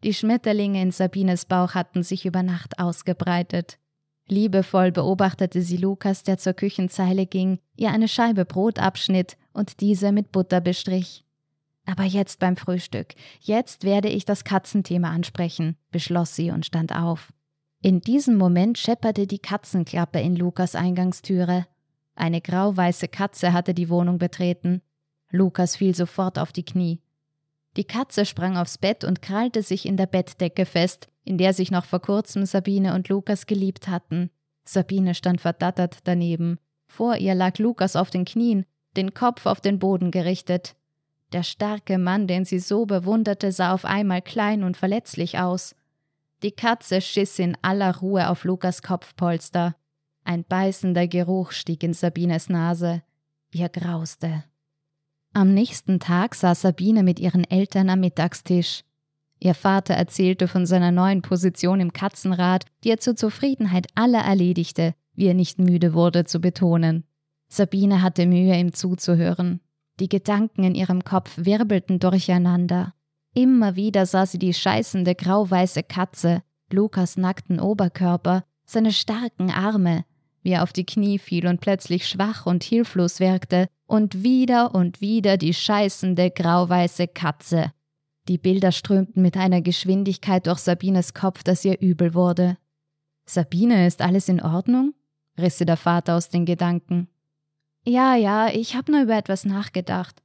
Die 0.03 0.15
Schmetterlinge 0.15 0.81
in 0.81 0.91
Sabines 0.91 1.45
Bauch 1.45 1.75
hatten 1.75 2.03
sich 2.03 2.25
über 2.25 2.43
Nacht 2.43 2.79
ausgebreitet. 2.79 3.79
Liebevoll 4.27 4.91
beobachtete 4.91 5.61
sie 5.61 5.77
Lukas, 5.77 6.23
der 6.23 6.39
zur 6.39 6.55
Küchenzeile 6.55 7.27
ging, 7.27 7.59
ihr 7.77 7.91
eine 7.91 8.09
Scheibe 8.09 8.47
Brot 8.47 8.79
abschnitt 8.79 9.37
und 9.53 9.81
diese 9.81 10.13
mit 10.13 10.33
Butter 10.33 10.63
bestrich. 10.63 11.27
Aber 11.85 12.05
jetzt 12.05 12.39
beim 12.39 12.57
Frühstück, 12.57 13.15
jetzt 13.41 13.85
werde 13.85 14.09
ich 14.09 14.25
das 14.25 14.45
Katzenthema 14.45 15.11
ansprechen, 15.11 15.77
beschloss 15.91 16.35
sie 16.35 16.51
und 16.51 16.65
stand 16.65 16.95
auf. 16.95 17.33
In 17.83 18.01
diesem 18.01 18.37
Moment 18.37 18.79
schepperte 18.79 19.27
die 19.27 19.41
Katzenklappe 19.41 20.21
in 20.21 20.37
Lukas 20.37 20.75
Eingangstüre. 20.75 21.67
Eine 22.15 22.41
grauweiße 22.41 23.09
Katze 23.09 23.53
hatte 23.53 23.75
die 23.75 23.91
Wohnung 23.91 24.19
betreten. 24.19 24.81
Lukas 25.31 25.77
fiel 25.77 25.95
sofort 25.95 26.39
auf 26.39 26.53
die 26.53 26.65
Knie. 26.65 27.01
Die 27.77 27.85
Katze 27.85 28.27
sprang 28.27 28.57
aufs 28.57 28.79
Bett 28.79 29.05
und 29.05 29.23
krallte 29.23 29.63
sich 29.63 29.87
in 29.87 29.97
der 29.97 30.07
Bettdecke 30.07 30.67
fest, 30.67 31.09
in 31.25 31.39
der 31.39 31.55
sich 31.55 31.71
noch 31.71 31.85
vor 31.85 32.01
kurzem 32.01 32.45
Sabine 32.45 32.95
und 32.95 33.09
Lukas 33.09 33.47
geliebt 33.47 33.89
hatten. 33.89 34.31
Sabine 34.65 35.15
stand 35.15 35.41
verdattert 35.41 35.99
daneben. 36.05 36.59
Vor 36.87 37.17
ihr 37.17 37.35
lag 37.35 37.59
Lukas 37.59 37.97
auf 37.97 38.11
den 38.11 38.25
Knien, 38.25 38.67
den 38.97 39.15
Kopf 39.15 39.47
auf 39.47 39.61
den 39.61 39.79
Boden 39.79 40.11
gerichtet. 40.11 40.77
Der 41.33 41.43
starke 41.43 41.97
Mann, 41.97 42.27
den 42.27 42.45
sie 42.45 42.59
so 42.59 42.85
bewunderte, 42.85 43.53
sah 43.53 43.73
auf 43.73 43.87
einmal 43.87 44.21
klein 44.21 44.63
und 44.63 44.77
verletzlich 44.77 45.39
aus. 45.39 45.75
Die 46.43 46.53
Katze 46.53 47.01
schiss 47.01 47.39
in 47.39 47.57
aller 47.63 47.97
Ruhe 47.99 48.29
auf 48.29 48.45
Lukas 48.45 48.83
Kopfpolster. 48.83 49.75
Ein 50.25 50.45
beißender 50.45 51.09
Geruch 51.09 51.53
stieg 51.53 51.83
in 51.83 51.95
Sabines 51.95 52.49
Nase. 52.49 53.03
Ihr 53.53 53.69
grauste. 53.69 54.45
Am 55.35 55.55
nächsten 55.55 55.99
Tag 55.99 56.35
saß 56.35 56.61
Sabine 56.61 57.03
mit 57.03 57.19
ihren 57.19 57.45
Eltern 57.45 57.89
am 57.89 58.01
Mittagstisch. 58.01 58.83
Ihr 59.39 59.55
Vater 59.55 59.95
erzählte 59.95 60.47
von 60.47 60.67
seiner 60.67 60.93
neuen 60.93 61.23
Position 61.23 61.81
im 61.81 61.95
Katzenrat, 61.95 62.67
die 62.85 62.91
er 62.91 62.99
zur 62.99 63.17
Zufriedenheit 63.17 63.87
aller 63.95 64.21
erledigte, 64.21 64.95
wie 65.15 65.27
er 65.27 65.35
nicht 65.35 65.59
müde 65.59 65.95
wurde 65.95 66.25
zu 66.25 66.41
betonen. 66.41 67.05
Sabine 67.49 68.03
hatte 68.03 68.27
Mühe, 68.27 68.59
ihm 68.59 68.75
zuzuhören. 68.75 69.61
Die 70.01 70.09
Gedanken 70.09 70.65
in 70.65 70.75
ihrem 70.75 71.03
Kopf 71.03 71.33
wirbelten 71.37 71.99
durcheinander. 71.99 72.95
Immer 73.35 73.75
wieder 73.75 74.05
sah 74.05 74.27
sie 74.27 74.39
die 74.39 74.55
scheißende 74.55 75.15
grauweiße 75.15 75.83
Katze, 75.83 76.43
Lukas 76.71 77.17
nackten 77.17 77.59
Oberkörper, 77.59 78.45
seine 78.65 78.93
starken 78.93 79.51
Arme, 79.51 80.05
wie 80.43 80.53
er 80.53 80.63
auf 80.63 80.73
die 80.73 80.87
Knie 80.87 81.19
fiel 81.19 81.47
und 81.47 81.61
plötzlich 81.61 82.07
schwach 82.07 82.47
und 82.47 82.63
hilflos 82.63 83.21
wirkte, 83.21 83.69
und 83.93 84.23
wieder 84.23 84.75
und 84.75 85.03
wieder 85.03 85.37
die 85.37 85.53
scheißende 85.53 86.31
grauweiße 86.31 87.09
Katze. 87.09 87.73
Die 88.27 88.39
Bilder 88.39 88.73
strömten 88.73 89.21
mit 89.21 89.37
einer 89.37 89.61
Geschwindigkeit 89.61 90.47
durch 90.47 90.61
Sabines 90.61 91.13
Kopf, 91.13 91.43
dass 91.43 91.63
ihr 91.63 91.79
übel 91.79 92.15
wurde. 92.15 92.57
Sabine, 93.27 93.87
ist 93.87 94.01
alles 94.01 94.31
in 94.31 94.41
Ordnung? 94.41 94.95
riss 95.37 95.59
sie 95.59 95.67
der 95.67 95.77
Vater 95.77 96.17
aus 96.17 96.31
den 96.31 96.47
Gedanken. 96.47 97.09
Ja, 97.85 98.17
ja, 98.17 98.49
ich 98.49 98.77
hab 98.77 98.89
nur 98.89 99.03
über 99.03 99.15
etwas 99.15 99.45
nachgedacht. 99.45 100.23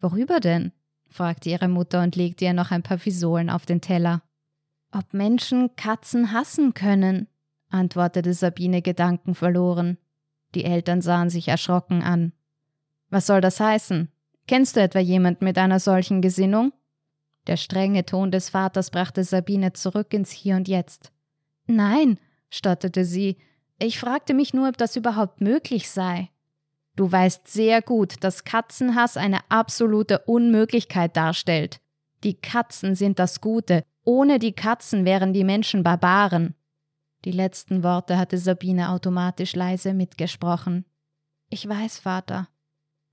Worüber 0.00 0.40
denn? 0.40 0.72
fragte 1.08 1.50
ihre 1.50 1.68
Mutter 1.68 2.02
und 2.02 2.16
legte 2.16 2.46
ihr 2.46 2.52
noch 2.52 2.72
ein 2.72 2.82
paar 2.82 2.98
Fisolen 2.98 3.48
auf 3.48 3.64
den 3.64 3.80
Teller. 3.80 4.22
Ob 4.90 5.14
Menschen 5.14 5.76
Katzen 5.76 6.32
hassen 6.32 6.74
können, 6.74 7.28
antwortete 7.70 8.34
Sabine 8.34 8.82
gedankenverloren. 8.82 9.98
Die 10.56 10.64
Eltern 10.64 11.00
sahen 11.00 11.30
sich 11.30 11.46
erschrocken 11.46 12.02
an. 12.02 12.32
Was 13.12 13.26
soll 13.26 13.42
das 13.42 13.60
heißen? 13.60 14.08
Kennst 14.48 14.74
du 14.74 14.80
etwa 14.80 14.98
jemanden 14.98 15.44
mit 15.44 15.58
einer 15.58 15.78
solchen 15.80 16.22
Gesinnung? 16.22 16.72
Der 17.46 17.58
strenge 17.58 18.06
Ton 18.06 18.30
des 18.30 18.48
Vaters 18.48 18.90
brachte 18.90 19.22
Sabine 19.22 19.74
zurück 19.74 20.14
ins 20.14 20.30
Hier 20.30 20.56
und 20.56 20.66
Jetzt. 20.66 21.12
Nein, 21.66 22.18
stotterte 22.48 23.04
sie, 23.04 23.36
ich 23.78 23.98
fragte 23.98 24.32
mich 24.32 24.54
nur, 24.54 24.66
ob 24.66 24.78
das 24.78 24.96
überhaupt 24.96 25.42
möglich 25.42 25.90
sei. 25.90 26.30
Du 26.96 27.12
weißt 27.12 27.48
sehr 27.48 27.82
gut, 27.82 28.24
dass 28.24 28.44
Katzenhass 28.44 29.18
eine 29.18 29.40
absolute 29.50 30.20
Unmöglichkeit 30.20 31.14
darstellt. 31.14 31.82
Die 32.24 32.40
Katzen 32.40 32.94
sind 32.94 33.18
das 33.18 33.42
Gute, 33.42 33.84
ohne 34.04 34.38
die 34.38 34.52
Katzen 34.54 35.04
wären 35.04 35.34
die 35.34 35.44
Menschen 35.44 35.82
Barbaren. 35.82 36.54
Die 37.26 37.32
letzten 37.32 37.82
Worte 37.82 38.16
hatte 38.16 38.38
Sabine 38.38 38.88
automatisch 38.88 39.54
leise 39.54 39.92
mitgesprochen. 39.92 40.86
Ich 41.50 41.68
weiß, 41.68 41.98
Vater. 41.98 42.48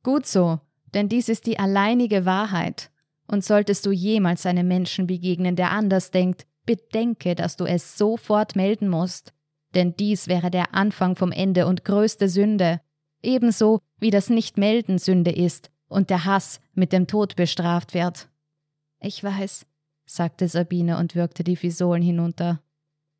Gut 0.04 0.26
so, 0.26 0.60
denn 0.94 1.10
dies 1.10 1.30
ist 1.30 1.46
die 1.46 1.60
alleinige 1.60 2.26
Wahrheit. 2.26 2.92
Und 3.28 3.44
solltest 3.44 3.86
du 3.86 3.92
jemals 3.92 4.46
einem 4.46 4.68
Menschen 4.68 5.06
begegnen, 5.06 5.56
der 5.56 5.72
anders 5.72 6.12
denkt, 6.12 6.48
bedenke, 6.66 7.36
dass 7.36 7.58
du 7.58 7.66
es 7.66 7.98
sofort 7.98 8.56
melden 8.56 8.90
musst. 8.90 9.34
Denn 9.76 9.96
dies 9.96 10.28
wäre 10.28 10.50
der 10.50 10.74
Anfang 10.74 11.16
vom 11.16 11.32
Ende 11.32 11.68
und 11.68 11.86
größte 11.86 12.28
Sünde. 12.28 12.82
Ebenso 13.22 13.82
wie 14.00 14.10
das 14.10 14.30
Nichtmelden 14.30 14.98
Sünde 14.98 15.32
ist 15.32 15.70
und 15.88 16.10
der 16.10 16.26
Hass 16.26 16.60
mit 16.74 16.94
dem 16.94 17.08
Tod 17.08 17.36
bestraft 17.36 17.94
wird. 17.94 18.30
Ich 19.00 19.24
weiß, 19.24 19.66
sagte 20.06 20.48
Sabine 20.48 20.98
und 20.98 21.16
würgte 21.16 21.44
die 21.44 21.56
Fisolen 21.56 22.02
hinunter. 22.02 22.62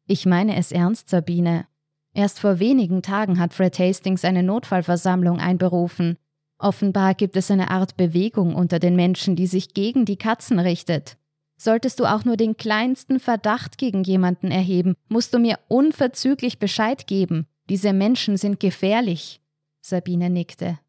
Ich 0.06 0.26
meine 0.26 0.56
es 0.56 0.72
ernst, 0.72 1.10
Sabine. 1.10 1.68
Erst 2.14 2.40
vor 2.40 2.60
wenigen 2.60 3.04
Tagen 3.04 3.40
hat 3.40 3.54
Fred 3.54 3.78
Hastings 3.78 4.26
eine 4.26 4.42
Notfallversammlung 4.42 5.40
einberufen. 5.40 6.18
Offenbar 6.60 7.16
gibt 7.16 7.38
es 7.38 7.50
eine 7.50 7.72
Art 7.72 7.96
Bewegung 7.96 8.54
unter 8.54 8.80
den 8.80 8.98
Menschen, 8.98 9.38
die 9.38 9.48
sich 9.48 9.74
gegen 9.74 10.04
die 10.04 10.18
Katzen 10.18 10.60
richtet. 10.60 11.18
Solltest 11.58 12.00
du 12.00 12.06
auch 12.06 12.26
nur 12.26 12.38
den 12.38 12.58
kleinsten 12.58 13.20
Verdacht 13.20 13.78
gegen 13.78 14.04
jemanden 14.04 14.52
erheben, 14.52 14.96
musst 15.08 15.34
du 15.34 15.40
mir 15.40 15.58
unverzüglich 15.70 16.60
Bescheid 16.60 17.08
geben. 17.08 17.48
Diese 17.70 17.94
Menschen 17.94 18.38
sind 18.38 18.60
gefährlich. 18.60 19.42
Sabine 19.82 20.30
nickte. 20.30 20.80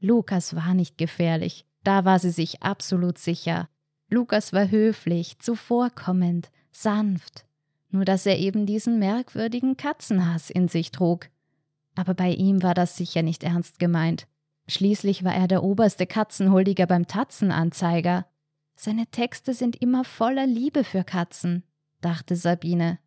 Lukas 0.00 0.56
war 0.56 0.74
nicht 0.74 0.98
gefährlich, 0.98 1.64
da 1.84 2.04
war 2.04 2.18
sie 2.18 2.30
sich 2.30 2.62
absolut 2.62 3.16
sicher. 3.16 3.68
Lukas 4.10 4.52
war 4.52 4.70
höflich, 4.70 5.38
zuvorkommend, 5.38 6.50
sanft, 6.72 7.44
nur 7.90 8.04
dass 8.04 8.26
er 8.26 8.38
eben 8.38 8.66
diesen 8.66 8.98
merkwürdigen 8.98 9.76
Katzenhass 9.76 10.50
in 10.50 10.68
sich 10.68 10.90
trug. 10.90 11.28
Aber 11.94 12.14
bei 12.14 12.30
ihm 12.30 12.62
war 12.62 12.74
das 12.74 12.96
sicher 12.96 13.22
nicht 13.22 13.44
ernst 13.44 13.78
gemeint. 13.78 14.26
Schließlich 14.66 15.24
war 15.24 15.34
er 15.34 15.48
der 15.48 15.62
oberste 15.62 16.06
Katzenhuldiger 16.06 16.86
beim 16.86 17.06
Tatzenanzeiger. 17.06 18.26
Seine 18.76 19.06
Texte 19.06 19.54
sind 19.54 19.76
immer 19.76 20.04
voller 20.04 20.46
Liebe 20.46 20.84
für 20.84 21.04
Katzen, 21.04 21.62
dachte 22.00 22.34
Sabine. 22.34 22.98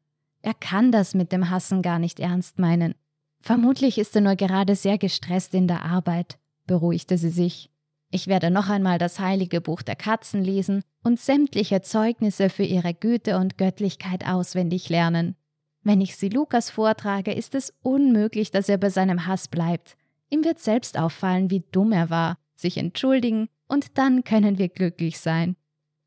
Er 0.42 0.54
kann 0.54 0.92
das 0.92 1.14
mit 1.14 1.32
dem 1.32 1.50
Hassen 1.50 1.82
gar 1.82 2.00
nicht 2.00 2.20
ernst 2.20 2.60
meinen. 2.60 2.96
Vermutlich 3.40 3.98
ist 3.98 4.16
er 4.16 4.22
nur 4.22 4.36
gerade 4.36 4.76
sehr 4.76 4.98
gestresst 4.98 5.54
in 5.54 5.68
der 5.68 5.84
Arbeit, 5.84 6.38
beruhigte 6.68 7.18
sie 7.18 7.30
sich. 7.30 7.70
Ich 8.10 8.28
werde 8.28 8.52
noch 8.52 8.70
einmal 8.70 9.00
das 9.00 9.20
heilige 9.20 9.60
Buch 9.60 9.82
der 9.82 9.96
Katzen 9.96 10.44
lesen 10.44 10.84
und 11.04 11.20
sämtliche 11.20 11.82
Zeugnisse 11.82 12.50
für 12.50 12.64
ihre 12.64 12.94
Güte 12.94 13.38
und 13.38 13.58
Göttlichkeit 13.58 14.26
auswendig 14.26 14.90
lernen. 14.90 15.36
Wenn 15.84 16.02
ich 16.02 16.16
sie 16.16 16.30
Lukas 16.30 16.70
vortrage, 16.70 17.34
ist 17.34 17.56
es 17.56 17.74
unmöglich, 17.82 18.52
dass 18.52 18.70
er 18.70 18.78
bei 18.78 18.90
seinem 18.90 19.26
Hass 19.26 19.48
bleibt. 19.48 19.98
Ihm 20.30 20.44
wird 20.44 20.60
selbst 20.60 20.98
auffallen, 20.98 21.50
wie 21.50 21.64
dumm 21.72 21.92
er 21.92 22.10
war, 22.10 22.38
sich 22.56 22.78
entschuldigen, 22.78 23.50
und 23.68 23.98
dann 23.98 24.24
können 24.24 24.58
wir 24.58 24.70
glücklich 24.70 25.20
sein. 25.20 25.56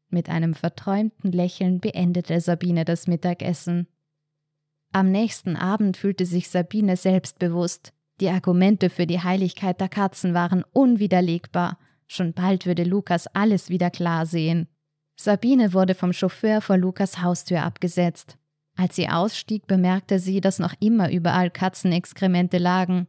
Mit 0.09 0.29
einem 0.29 0.55
verträumten 0.55 1.31
Lächeln 1.31 1.79
beendete 1.79 2.41
Sabine 2.41 2.85
das 2.85 3.07
Mittagessen. 3.07 3.87
Am 4.93 5.11
nächsten 5.11 5.57
Abend 5.57 5.97
fühlte 5.97 6.27
sich 6.27 6.49
Sabine 6.49 6.97
selbstbewusst. 6.97 7.93
Die 8.21 8.29
Argumente 8.29 8.91
für 8.91 9.07
die 9.07 9.23
Heiligkeit 9.23 9.81
der 9.81 9.89
Katzen 9.89 10.35
waren 10.35 10.65
unwiderlegbar. 10.73 11.79
Schon 12.09 12.33
bald 12.33 12.67
würde 12.67 12.83
Lukas 12.83 13.29
alles 13.29 13.69
wieder 13.69 13.91
klar 13.91 14.27
sehen. 14.27 14.67
Sabine 15.17 15.73
wurde 15.75 15.95
vom 15.95 16.13
Chauffeur 16.13 16.61
vor 16.61 16.77
Lukas 16.77 17.23
Haustür 17.23 17.63
abgesetzt. 17.63 18.37
Als 18.77 18.97
sie 18.97 19.09
ausstieg, 19.09 19.67
bemerkte 19.67 20.19
sie, 20.19 20.41
dass 20.41 20.59
noch 20.59 20.75
immer 20.81 21.11
überall 21.11 21.51
Katzenexkremente 21.51 22.59
lagen. 22.59 23.07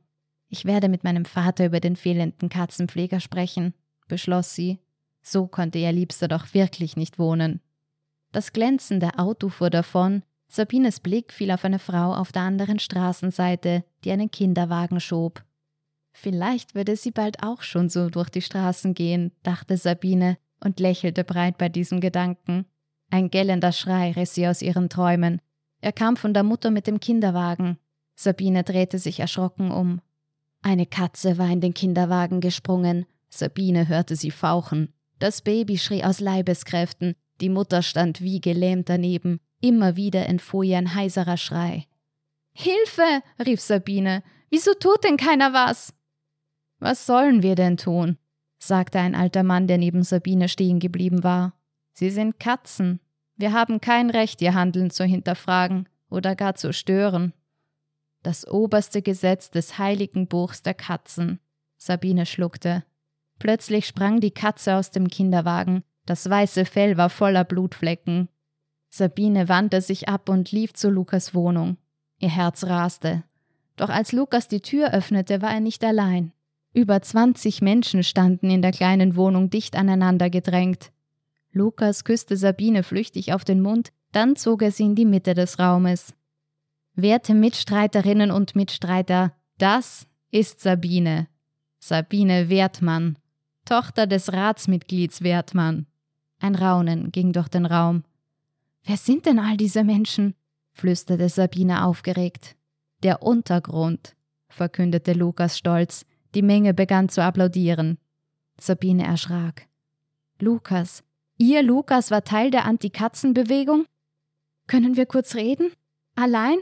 Ich 0.53 0.65
werde 0.65 0.89
mit 0.89 1.05
meinem 1.05 1.24
Vater 1.24 1.65
über 1.65 1.79
den 1.79 1.96
fehlenden 1.96 2.50
Katzenpfleger 2.50 3.22
sprechen, 3.22 3.74
beschloss 4.10 4.53
sie. 4.53 4.79
So 5.22 5.48
konnte 5.48 5.79
ihr 5.79 5.93
Liebster 5.93 6.27
doch 6.27 6.53
wirklich 6.53 6.98
nicht 6.98 7.17
wohnen. 7.17 7.62
Das 8.34 8.51
glänzende 8.51 9.17
Auto 9.17 9.48
fuhr 9.48 9.70
davon, 9.70 10.24
Sabines 10.50 11.00
Blick 11.00 11.31
fiel 11.31 11.51
auf 11.51 11.63
eine 11.63 11.79
Frau 11.79 12.13
auf 12.13 12.34
der 12.34 12.41
anderen 12.41 12.79
Straßenseite, 12.79 13.86
die 14.03 14.12
einen 14.12 14.29
Kinderwagen 14.29 15.00
schob. 15.00 15.41
Vielleicht 16.12 16.75
würde 16.75 16.98
sie 16.98 17.12
bald 17.12 17.41
auch 17.41 17.62
schon 17.62 17.88
so 17.88 18.10
durch 18.10 18.29
die 18.29 18.41
Straßen 18.41 18.93
gehen, 18.93 19.31
dachte 19.43 19.77
Sabine 19.77 20.38
und 20.60 20.81
lächelte 20.81 21.24
breit 21.24 21.58
bei 21.58 21.70
diesem 21.70 22.01
Gedanken. 22.01 22.65
Ein 23.10 23.29
gellender 23.29 23.72
Schrei 23.72 24.12
riss 24.12 24.36
sie 24.36 24.50
aus 24.50 24.62
ihren 24.62 24.89
Träumen. 24.89 25.41
Er 25.79 25.93
kam 25.93 26.17
von 26.17 26.34
der 26.34 26.43
Mutter 26.43 26.72
mit 26.72 26.88
dem 26.88 27.00
Kinderwagen. 27.00 27.77
Sabine 28.15 28.65
drehte 28.65 29.00
sich 29.00 29.22
erschrocken 29.22 29.72
um. 29.72 30.01
Eine 30.62 30.86
Katze 30.86 31.38
war 31.38 31.50
in 31.50 31.62
den 31.62 31.74
Kinderwagen 31.74 32.39
gesprungen. 32.39 33.06
Sabine 33.30 33.88
hörte 33.88 34.15
sie 34.15 34.32
fauchen. 34.32 34.94
Das 35.18 35.41
Baby 35.41 35.77
schrie 35.77 36.03
aus 36.03 36.20
Leibeskräften. 36.20 37.15
Die 37.41 37.50
Mutter 37.50 37.82
stand 37.82 38.22
wie 38.22 38.41
gelähmt 38.41 38.89
daneben. 38.89 39.39
Immer 39.60 39.96
wieder 39.96 40.27
entfuhr 40.27 40.63
ihr 40.63 40.77
ein 40.77 40.94
heiserer 40.94 41.38
Schrei. 41.38 41.86
Hilfe! 42.53 43.24
rief 43.44 43.62
Sabine. 43.62 44.24
Wieso 44.50 44.74
tut 44.74 45.03
denn 45.03 45.18
keiner 45.18 45.53
was? 45.53 45.94
Was 46.80 47.06
sollen 47.06 47.41
wir 47.41 47.56
denn 47.56 47.77
tun? 47.77 48.18
sagte 48.60 49.00
ein 49.00 49.15
alter 49.15 49.44
Mann, 49.44 49.65
der 49.68 49.80
neben 49.80 50.03
Sabine 50.03 50.48
stehen 50.48 50.80
geblieben 50.80 51.24
war. 51.24 51.53
Sie 51.94 52.12
sind 52.12 52.39
Katzen. 52.39 53.00
Wir 53.36 53.53
haben 53.53 53.82
kein 53.82 54.12
Recht, 54.12 54.41
ihr 54.41 54.53
Handeln 54.53 54.91
zu 54.91 55.03
hinterfragen 55.03 55.89
oder 56.10 56.36
gar 56.36 56.53
zu 56.53 56.74
stören 56.74 57.34
das 58.24 58.48
oberste 58.48 59.01
Gesetz 59.01 59.50
des 59.51 59.78
heiligen 59.78 60.28
Buchs 60.28 60.62
der 60.62 60.74
Katzen. 60.74 61.40
Sabine 61.78 62.25
schluckte. 62.25 62.84
Plötzlich 63.40 63.88
sprang 63.88 64.20
die 64.20 64.32
Katze 64.32 64.75
aus 64.75 64.92
dem 64.92 65.08
Kinderwagen, 65.08 65.84
das 66.06 66.30
weiße 66.30 66.66
Fell 66.66 66.98
war 66.98 67.10
voller 67.10 67.44
Blutflecken. 67.44 68.30
Sabine 68.90 69.50
wandte 69.50 69.82
sich 69.82 70.10
ab 70.10 70.30
und 70.30 70.51
lief 70.51 70.74
zu 70.74 70.90
Lukas 70.90 71.34
Wohnung. 71.34 71.78
Ihr 72.20 72.30
Herz 72.30 72.66
raste. 72.66 73.24
Doch 73.78 73.90
als 73.90 74.12
Lukas 74.12 74.48
die 74.48 74.62
Tür 74.62 74.94
öffnete, 74.94 75.42
war 75.42 75.51
er 75.51 75.60
nicht 75.60 75.84
allein. 75.84 76.34
Über 76.74 77.01
zwanzig 77.01 77.62
Menschen 77.62 78.03
standen 78.03 78.50
in 78.50 78.62
der 78.62 78.72
kleinen 78.72 79.16
Wohnung 79.16 79.50
dicht 79.50 79.75
aneinander 79.75 80.29
gedrängt. 80.29 80.92
Lukas 81.51 82.03
küsste 82.03 82.38
Sabine 82.38 82.84
flüchtig 82.84 83.34
auf 83.34 83.44
den 83.44 83.62
Mund, 83.62 83.92
dann 84.12 84.36
zog 84.36 84.62
er 84.62 84.72
sie 84.72 84.84
in 84.84 84.96
die 84.96 85.05
Mitte 85.05 85.34
des 85.34 85.57
Raumes. 85.57 86.14
Werte 86.96 87.34
Mitstreiterinnen 87.34 88.32
und 88.32 88.56
Mitstreiter, 88.56 89.34
das 89.58 90.08
ist 90.30 90.60
Sabine. 90.60 91.27
Sabine 91.80 92.50
Wertmann, 92.50 93.18
Tochter 93.66 94.08
des 94.08 94.34
Ratsmitglieds 94.34 95.22
Wertmann. 95.22 95.88
Ein 96.40 96.56
Raunen 96.56 97.12
ging 97.12 97.34
durch 97.34 97.48
den 97.48 97.66
Raum. 97.66 98.04
Wer 98.84 98.98
sind 98.98 99.25
denn 99.25 99.40
all 99.40 99.58
diese 99.58 99.84
Menschen? 99.84 100.36
flüsterte 100.74 101.30
Sabine 101.30 101.86
aufgeregt. 101.86 102.56
Der 103.04 103.22
Untergrund, 103.22 104.16
verkündete 104.50 105.14
Lukas 105.14 105.58
stolz. 105.58 106.06
Die 106.34 106.42
Menge 106.42 106.74
begann 106.74 107.10
zu 107.10 107.24
applaudieren. 107.24 107.98
Sabine 108.60 109.06
erschrak. 109.06 109.68
Lukas, 110.40 111.04
ihr 111.38 111.62
Lukas 111.62 112.10
war 112.10 112.24
Teil 112.24 112.51
der 112.51 112.66
Anti-Katzen-Bewegung? 112.66 113.86
Können 114.68 114.96
wir 114.96 115.06
kurz 115.06 115.36
reden? 115.36 115.72
Allein? 116.16 116.58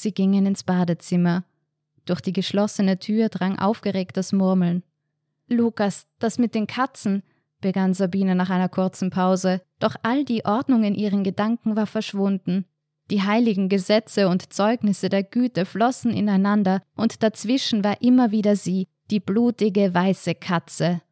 Sie 0.00 0.12
gingen 0.12 0.46
ins 0.46 0.62
Badezimmer. 0.62 1.42
Durch 2.04 2.20
die 2.20 2.32
geschlossene 2.32 3.00
Tür 3.00 3.30
drang 3.30 3.58
aufgeregtes 3.58 4.32
Murmeln. 4.32 4.84
Lukas, 5.48 6.06
das 6.20 6.38
mit 6.38 6.54
den 6.54 6.68
Katzen, 6.68 7.24
begann 7.60 7.94
Sabine 7.94 8.36
nach 8.36 8.48
einer 8.48 8.68
kurzen 8.68 9.10
Pause, 9.10 9.60
doch 9.80 9.96
all 10.04 10.24
die 10.24 10.44
Ordnung 10.44 10.84
in 10.84 10.94
ihren 10.94 11.24
Gedanken 11.24 11.74
war 11.74 11.88
verschwunden. 11.88 12.64
Die 13.10 13.22
heiligen 13.22 13.68
Gesetze 13.68 14.28
und 14.28 14.52
Zeugnisse 14.52 15.08
der 15.08 15.24
Güte 15.24 15.64
flossen 15.64 16.12
ineinander, 16.12 16.80
und 16.94 17.24
dazwischen 17.24 17.82
war 17.82 18.00
immer 18.00 18.30
wieder 18.30 18.54
sie, 18.54 18.86
die 19.10 19.18
blutige 19.18 19.92
weiße 19.94 20.36
Katze. 20.36 21.02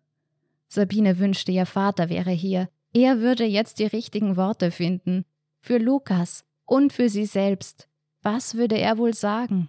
Sabine 0.68 1.18
wünschte, 1.18 1.50
ihr 1.50 1.66
Vater 1.66 2.08
wäre 2.08 2.30
hier. 2.30 2.68
Er 2.92 3.18
würde 3.18 3.46
jetzt 3.46 3.80
die 3.80 3.86
richtigen 3.86 4.36
Worte 4.36 4.70
finden. 4.70 5.24
Für 5.58 5.78
Lukas 5.78 6.44
und 6.66 6.92
für 6.92 7.08
sie 7.08 7.26
selbst. 7.26 7.88
Was 8.28 8.56
würde 8.56 8.76
er 8.76 8.98
wohl 8.98 9.14
sagen? 9.14 9.68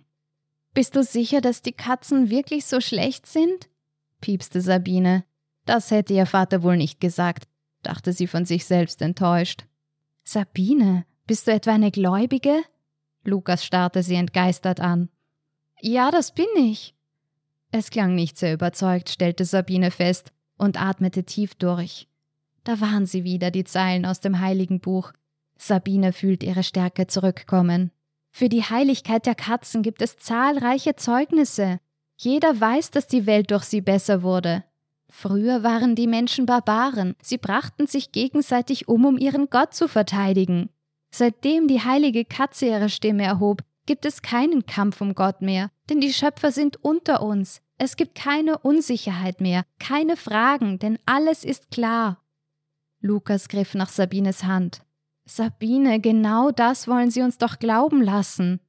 Bist 0.73 0.95
du 0.95 1.03
sicher, 1.03 1.41
dass 1.41 1.61
die 1.61 1.73
Katzen 1.73 2.31
wirklich 2.31 2.65
so 2.65 2.81
schlecht 2.81 3.27
sind? 3.27 3.69
piepste 4.19 4.61
Sabine. 4.61 5.25
Das 5.65 5.91
hätte 5.91 6.15
ihr 6.15 6.25
Vater 6.25 6.63
wohl 6.63 6.75
nicht 6.75 6.99
gesagt, 6.99 7.47
dachte 7.83 8.13
sie 8.13 8.25
von 8.25 8.45
sich 8.45 8.65
selbst 8.65 9.03
enttäuscht. 9.03 9.67
Sabine, 10.23 11.05
bist 11.27 11.45
du 11.45 11.51
etwa 11.51 11.75
eine 11.75 11.91
Gläubige? 11.91 12.63
Lukas 13.23 13.63
starrte 13.63 14.01
sie 14.01 14.15
entgeistert 14.15 14.79
an. 14.79 15.09
Ja, 15.79 16.09
das 16.09 16.33
bin 16.33 16.47
ich. 16.57 16.95
Es 17.69 17.91
klang 17.91 18.15
nicht 18.15 18.39
sehr 18.39 18.55
überzeugt, 18.55 19.11
stellte 19.11 19.45
Sabine 19.45 19.91
fest 19.91 20.33
und 20.57 20.81
atmete 20.81 21.25
tief 21.25 21.53
durch. 21.53 22.07
Da 22.63 22.81
waren 22.81 23.05
sie 23.05 23.23
wieder, 23.23 23.51
die 23.51 23.65
Zeilen 23.65 24.07
aus 24.07 24.19
dem 24.19 24.39
heiligen 24.39 24.79
Buch. 24.79 25.13
Sabine 25.59 26.11
fühlt 26.11 26.41
ihre 26.41 26.63
Stärke 26.63 27.05
zurückkommen. 27.05 27.91
Für 28.37 28.49
die 28.49 28.61
Heiligkeit 28.61 29.25
der 29.25 29.33
Katzen 29.33 29.81
gibt 29.81 29.99
es 29.99 30.17
zahlreiche 30.17 30.95
Zeugnisse. 30.95 31.79
Jeder 32.17 32.61
weiß, 32.61 32.91
dass 32.91 33.07
die 33.07 33.25
Welt 33.25 33.49
durch 33.49 33.63
sie 33.63 33.81
besser 33.81 34.21
wurde. 34.21 34.63
Früher 35.09 35.63
waren 35.63 35.95
die 35.95 36.05
Menschen 36.05 36.45
Barbaren, 36.45 37.15
sie 37.19 37.39
brachten 37.39 37.87
sich 37.87 38.11
gegenseitig 38.11 38.87
um, 38.87 39.05
um 39.05 39.17
ihren 39.17 39.49
Gott 39.49 39.73
zu 39.73 39.87
verteidigen. 39.87 40.69
Seitdem 41.09 41.67
die 41.67 41.81
heilige 41.81 42.25
Katze 42.25 42.67
ihre 42.67 42.89
Stimme 42.89 43.23
erhob, 43.23 43.63
gibt 43.87 44.05
es 44.05 44.21
keinen 44.21 44.67
Kampf 44.67 45.01
um 45.01 45.15
Gott 45.15 45.41
mehr, 45.41 45.71
denn 45.89 45.99
die 45.99 46.13
Schöpfer 46.13 46.51
sind 46.51 46.77
unter 46.83 47.23
uns. 47.23 47.63
Es 47.79 47.95
gibt 47.95 48.13
keine 48.13 48.59
Unsicherheit 48.59 49.41
mehr, 49.41 49.63
keine 49.79 50.15
Fragen, 50.15 50.77
denn 50.77 50.99
alles 51.07 51.43
ist 51.43 51.71
klar. 51.71 52.21
Lukas 53.01 53.49
griff 53.49 53.73
nach 53.73 53.89
Sabines 53.89 54.43
Hand. 54.43 54.83
Sabine, 55.29 55.99
genau 55.99 56.51
das 56.51 56.87
wollen 56.87 57.11
sie 57.11 57.21
uns 57.21 57.37
doch 57.37 57.59
glauben 57.59 58.01
lassen. 58.01 58.61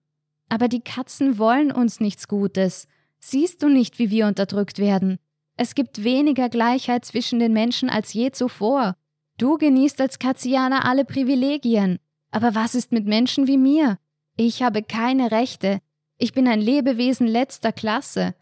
Aber 0.49 0.69
die 0.69 0.81
Katzen 0.81 1.39
wollen 1.39 1.71
uns 1.71 2.01
nichts 2.01 2.27
Gutes. 2.27 2.89
Siehst 3.21 3.63
du 3.63 3.69
nicht, 3.69 3.99
wie 3.99 4.11
wir 4.11 4.27
unterdrückt 4.27 4.79
werden? 4.79 5.19
Es 5.57 5.75
gibt 5.75 6.05
weniger 6.05 6.49
Gleichheit 6.49 7.05
zwischen 7.05 7.39
den 7.39 7.53
Menschen 7.53 7.91
als 7.91 8.13
je 8.13 8.31
zuvor. 8.33 8.97
Du 9.39 9.57
genießt 9.57 10.01
als 10.01 10.19
Katzianer 10.19 10.85
alle 10.85 11.05
Privilegien. 11.05 11.99
Aber 12.31 12.55
was 12.55 12.75
ist 12.75 12.93
mit 12.93 13.07
Menschen 13.07 13.47
wie 13.47 13.59
mir? 13.59 13.99
Ich 14.37 14.63
habe 14.63 14.83
keine 14.83 15.31
Rechte. 15.31 15.81
Ich 16.17 16.33
bin 16.33 16.49
ein 16.49 16.61
Lebewesen 16.61 17.27
letzter 17.27 17.73
Klasse. 17.73 18.35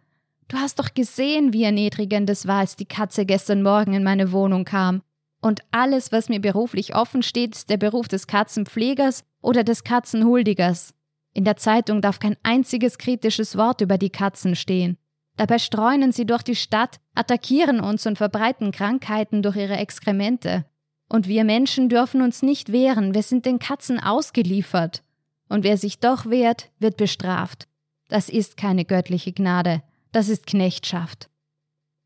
Du 0.48 0.56
hast 0.56 0.78
doch 0.78 0.94
gesehen, 0.94 1.52
wie 1.52 1.64
erniedrigend 1.64 2.30
es 2.30 2.46
war, 2.46 2.60
als 2.60 2.76
die 2.76 2.86
Katze 2.86 3.26
gestern 3.26 3.62
Morgen 3.62 3.94
in 3.94 4.04
meine 4.04 4.32
Wohnung 4.32 4.64
kam. 4.64 5.02
Und 5.46 5.60
alles, 5.70 6.10
was 6.10 6.28
mir 6.28 6.40
beruflich 6.40 6.96
offen 6.96 7.22
steht, 7.22 7.54
ist 7.54 7.70
der 7.70 7.76
Beruf 7.76 8.08
des 8.08 8.26
Katzenpflegers 8.26 9.22
oder 9.40 9.62
des 9.62 9.84
Katzenhuldigers. 9.84 10.92
In 11.34 11.44
der 11.44 11.56
Zeitung 11.56 12.00
darf 12.00 12.18
kein 12.18 12.36
einziges 12.42 12.98
kritisches 12.98 13.56
Wort 13.56 13.80
über 13.80 13.96
die 13.96 14.10
Katzen 14.10 14.56
stehen. 14.56 14.98
Dabei 15.36 15.60
streunen 15.60 16.10
sie 16.10 16.26
durch 16.26 16.42
die 16.42 16.56
Stadt, 16.56 16.98
attackieren 17.14 17.78
uns 17.78 18.08
und 18.08 18.18
verbreiten 18.18 18.72
Krankheiten 18.72 19.40
durch 19.40 19.54
ihre 19.54 19.76
Exkremente. 19.76 20.64
Und 21.08 21.28
wir 21.28 21.44
Menschen 21.44 21.88
dürfen 21.88 22.22
uns 22.22 22.42
nicht 22.42 22.72
wehren, 22.72 23.14
wir 23.14 23.22
sind 23.22 23.46
den 23.46 23.60
Katzen 23.60 24.00
ausgeliefert. 24.02 25.04
Und 25.48 25.62
wer 25.62 25.76
sich 25.76 26.00
doch 26.00 26.26
wehrt, 26.26 26.72
wird 26.80 26.96
bestraft. 26.96 27.68
Das 28.08 28.28
ist 28.28 28.56
keine 28.56 28.84
göttliche 28.84 29.32
Gnade, 29.32 29.84
das 30.10 30.28
ist 30.28 30.48
Knechtschaft. 30.48 31.30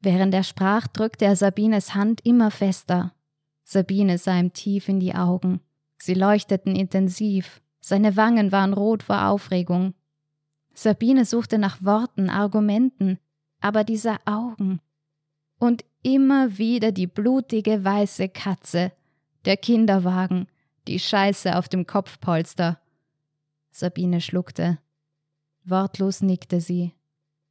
Während 0.03 0.35
er 0.35 0.44
sprach, 0.44 0.88
drückte 0.88 1.24
er 1.24 1.37
Sabines 1.37 1.94
Hand 1.94 2.20
immer 2.22 2.50
fester. 2.50 3.14
Sabine 3.72 4.18
sah 4.18 4.37
ihm 4.37 4.52
tief 4.52 4.88
in 4.88 4.98
die 4.98 5.14
Augen. 5.14 5.61
Sie 5.96 6.14
leuchteten 6.14 6.74
intensiv, 6.74 7.62
seine 7.78 8.16
Wangen 8.16 8.50
waren 8.50 8.72
rot 8.72 9.04
vor 9.04 9.28
Aufregung. 9.28 9.94
Sabine 10.74 11.24
suchte 11.24 11.56
nach 11.56 11.80
Worten, 11.80 12.30
Argumenten, 12.30 13.20
aber 13.61 13.85
diese 13.85 14.16
Augen. 14.24 14.80
Und 15.61 15.85
immer 16.02 16.59
wieder 16.59 16.90
die 16.90 17.06
blutige 17.06 17.85
weiße 17.85 18.28
Katze, 18.30 18.90
der 19.44 19.56
Kinderwagen, 19.56 20.48
die 20.88 20.98
Scheiße 20.98 21.56
auf 21.56 21.68
dem 21.68 21.87
Kopfpolster. 21.87 22.80
Sabine 23.70 24.20
schluckte. 24.20 24.80
Wortlos 25.62 26.22
nickte 26.22 26.61
sie. 26.61 26.92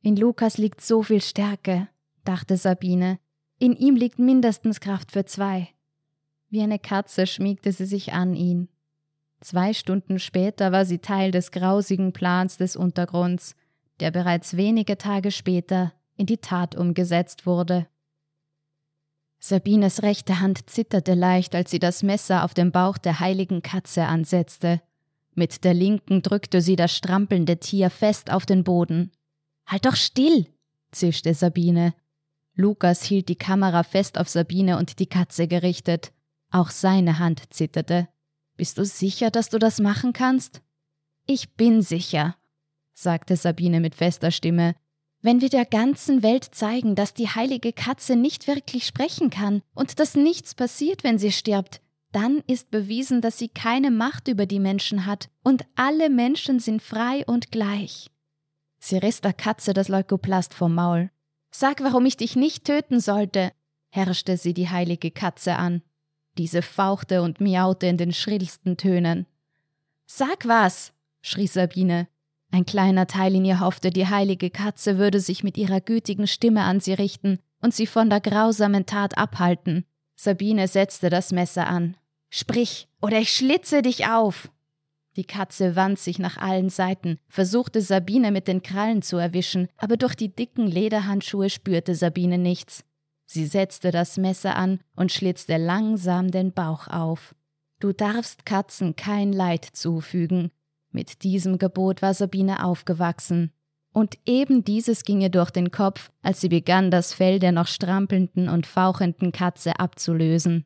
In 0.02 0.18
Lukas 0.18 0.58
liegt 0.58 0.82
so 0.82 1.02
viel 1.02 1.22
Stärke, 1.22 1.88
dachte 2.26 2.58
Sabine. 2.58 3.20
In 3.58 3.72
ihm 3.72 3.96
liegt 3.96 4.20
mindestens 4.20 4.82
Kraft 4.82 5.14
für 5.14 5.24
zwei. 5.24 5.70
Wie 6.50 6.62
eine 6.62 6.80
Katze 6.80 7.28
schmiegte 7.28 7.72
sie 7.72 7.86
sich 7.86 8.14
an 8.14 8.36
ihn. 8.36 8.70
Zwei 9.42 9.74
Stunden 9.74 10.20
später 10.20 10.72
war 10.72 10.86
sie 10.86 11.00
Teil 11.00 11.32
des 11.32 11.52
grausigen 11.52 12.12
Plans 12.12 12.58
des 12.58 12.76
Untergrunds, 12.76 13.56
der 14.00 14.12
bereits 14.12 14.58
wenige 14.58 14.98
Tage 14.98 15.32
später 15.32 15.94
in 16.18 16.26
die 16.26 16.38
Tat 16.38 16.76
umgesetzt 16.76 17.46
wurde. 17.46 17.88
Sabines 19.40 20.04
rechte 20.04 20.42
Hand 20.42 20.70
zitterte 20.70 21.14
leicht, 21.14 21.56
als 21.56 21.72
sie 21.72 21.80
das 21.80 22.04
Messer 22.04 22.44
auf 22.44 22.54
dem 22.54 22.72
Bauch 22.72 22.98
der 22.98 23.22
heiligen 23.22 23.62
Katze 23.62 24.04
ansetzte. 24.04 24.82
Mit 25.34 25.64
der 25.64 25.74
linken 25.74 26.22
drückte 26.22 26.62
sie 26.62 26.76
das 26.76 26.94
strampelnde 26.94 27.58
Tier 27.58 27.90
fest 27.90 28.32
auf 28.32 28.46
den 28.46 28.66
Boden. 28.66 29.12
Halt 29.66 29.86
doch 29.86 29.96
still! 29.96 30.48
zischte 30.92 31.34
Sabine. 31.34 31.94
Lukas 32.56 33.04
hielt 33.04 33.30
die 33.30 33.38
Kamera 33.38 33.84
fest 33.84 34.18
auf 34.18 34.28
Sabine 34.28 34.78
und 34.78 35.00
die 35.00 35.08
Katze 35.08 35.48
gerichtet. 35.48 36.12
Auch 36.52 36.70
seine 36.70 37.20
Hand 37.20 37.54
zitterte. 37.54 38.08
Bist 38.58 38.78
du 38.78 38.86
sicher, 38.86 39.32
dass 39.32 39.50
du 39.50 39.60
das 39.60 39.80
machen 39.80 40.14
kannst? 40.14 40.62
Ich 41.26 41.54
bin 41.54 41.82
sicher, 41.82 42.36
sagte 42.94 43.36
Sabine 43.36 43.80
mit 43.80 43.96
fester 43.96 44.32
Stimme. 44.32 44.76
Wenn 45.22 45.42
wir 45.42 45.50
der 45.50 45.66
ganzen 45.66 46.24
Welt 46.24 46.46
zeigen, 46.56 46.96
dass 46.96 47.14
die 47.14 47.28
heilige 47.28 47.74
Katze 47.74 48.16
nicht 48.16 48.48
wirklich 48.48 48.86
sprechen 48.86 49.30
kann 49.30 49.62
und 49.74 50.00
dass 50.00 50.16
nichts 50.16 50.56
passiert, 50.56 51.04
wenn 51.04 51.20
sie 51.20 51.32
stirbt, 51.32 51.82
dann 52.12 52.42
ist 52.48 52.72
bewiesen, 52.72 53.22
dass 53.22 53.38
sie 53.38 53.50
keine 53.50 53.92
Macht 53.92 54.28
über 54.28 54.46
die 54.46 54.60
Menschen 54.60 55.06
hat 55.06 55.30
und 55.44 55.66
alle 55.76 56.10
Menschen 56.10 56.60
sind 56.60 56.82
frei 56.82 57.24
und 57.28 57.52
gleich. 57.52 58.10
Sie 58.80 58.98
riss 58.98 59.22
der 59.22 59.34
Katze 59.34 59.74
das 59.74 59.90
Leukoplast 59.90 60.54
vom 60.54 60.74
Maul. 60.74 61.12
Sag, 61.52 61.84
warum 61.84 62.06
ich 62.06 62.18
dich 62.18 62.36
nicht 62.36 62.64
töten 62.66 63.00
sollte, 63.00 63.52
herrschte 63.90 64.38
sie 64.38 64.54
die 64.54 64.70
heilige 64.70 65.12
Katze 65.12 65.56
an. 65.56 65.82
Diese 66.40 66.62
fauchte 66.62 67.22
und 67.22 67.42
miaute 67.42 67.86
in 67.88 67.98
den 67.98 68.14
schrillsten 68.14 68.78
Tönen. 68.78 69.26
Sag 70.06 70.48
was, 70.48 70.94
schrie 71.22 71.48
Sabine. 71.48 72.08
Ein 72.50 72.66
kleiner 72.66 73.08
Teil 73.08 73.36
in 73.36 73.44
ihr 73.44 73.60
hoffte, 73.60 73.90
die 73.90 74.08
heilige 74.08 74.50
Katze 74.50 74.98
würde 74.98 75.20
sich 75.20 75.44
mit 75.44 75.58
ihrer 75.58 75.82
gütigen 75.82 76.28
Stimme 76.28 76.62
an 76.64 76.80
sie 76.80 76.94
richten 76.94 77.40
und 77.62 77.76
sie 77.76 77.88
von 77.88 78.10
der 78.10 78.22
grausamen 78.22 78.86
Tat 78.86 79.18
abhalten. 79.18 79.84
Sabine 80.16 80.70
setzte 80.70 81.10
das 81.10 81.34
Messer 81.34 81.68
an. 81.68 81.98
Sprich, 82.30 82.88
oder 83.02 83.20
ich 83.20 83.34
schlitze 83.34 83.82
dich 83.82 84.08
auf. 84.08 84.50
Die 85.18 85.26
Katze 85.26 85.76
wand 85.76 86.00
sich 86.00 86.20
nach 86.20 86.38
allen 86.38 86.70
Seiten, 86.70 87.20
versuchte 87.28 87.82
Sabine 87.82 88.32
mit 88.32 88.48
den 88.48 88.64
Krallen 88.64 89.02
zu 89.02 89.18
erwischen, 89.18 89.68
aber 89.76 89.98
durch 89.98 90.16
die 90.16 90.34
dicken 90.34 90.68
Lederhandschuhe 90.68 91.50
spürte 91.50 91.96
Sabine 91.96 92.38
nichts. 92.38 92.86
Sie 93.32 93.46
setzte 93.46 93.92
das 93.92 94.18
Messer 94.18 94.56
an 94.56 94.80
und 94.96 95.12
schlitzte 95.12 95.58
langsam 95.58 96.32
den 96.32 96.52
Bauch 96.52 96.88
auf. 96.88 97.36
Du 97.80 97.94
darfst 97.94 98.44
Katzen 98.44 98.96
kein 98.96 99.34
Leid 99.34 99.66
zufügen. 99.66 100.50
Mit 100.90 101.22
diesem 101.22 101.60
Gebot 101.60 102.02
war 102.02 102.16
Sabine 102.16 102.66
aufgewachsen. 102.66 103.52
Und 103.94 104.18
eben 104.26 104.64
dieses 104.64 105.04
ging 105.04 105.22
ihr 105.22 105.30
durch 105.30 105.52
den 105.52 105.70
Kopf, 105.70 106.10
als 106.24 106.42
sie 106.42 106.50
begann, 106.50 106.90
das 106.90 107.14
Fell 107.14 107.38
der 107.38 107.52
noch 107.52 107.68
strampelnden 107.68 108.50
und 108.50 108.66
fauchenden 108.66 109.32
Katze 109.32 109.80
abzulösen. 109.80 110.66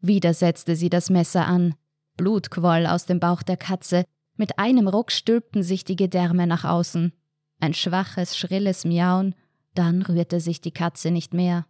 Wieder 0.00 0.32
setzte 0.32 0.76
sie 0.76 0.88
das 0.88 1.10
Messer 1.10 1.46
an. 1.46 1.74
Blut 2.16 2.50
quoll 2.50 2.86
aus 2.86 3.04
dem 3.04 3.20
Bauch 3.20 3.42
der 3.42 3.58
Katze, 3.58 4.04
mit 4.34 4.58
einem 4.58 4.88
Ruck 4.88 5.12
stülpten 5.12 5.62
sich 5.62 5.84
die 5.84 5.96
Gedärme 5.96 6.46
nach 6.46 6.64
außen. 6.64 7.12
Ein 7.60 7.74
schwaches, 7.74 8.34
schrilles 8.34 8.86
Miauen, 8.86 9.34
dann 9.74 10.00
rührte 10.00 10.40
sich 10.40 10.62
die 10.62 10.72
Katze 10.72 11.10
nicht 11.10 11.34
mehr. 11.34 11.66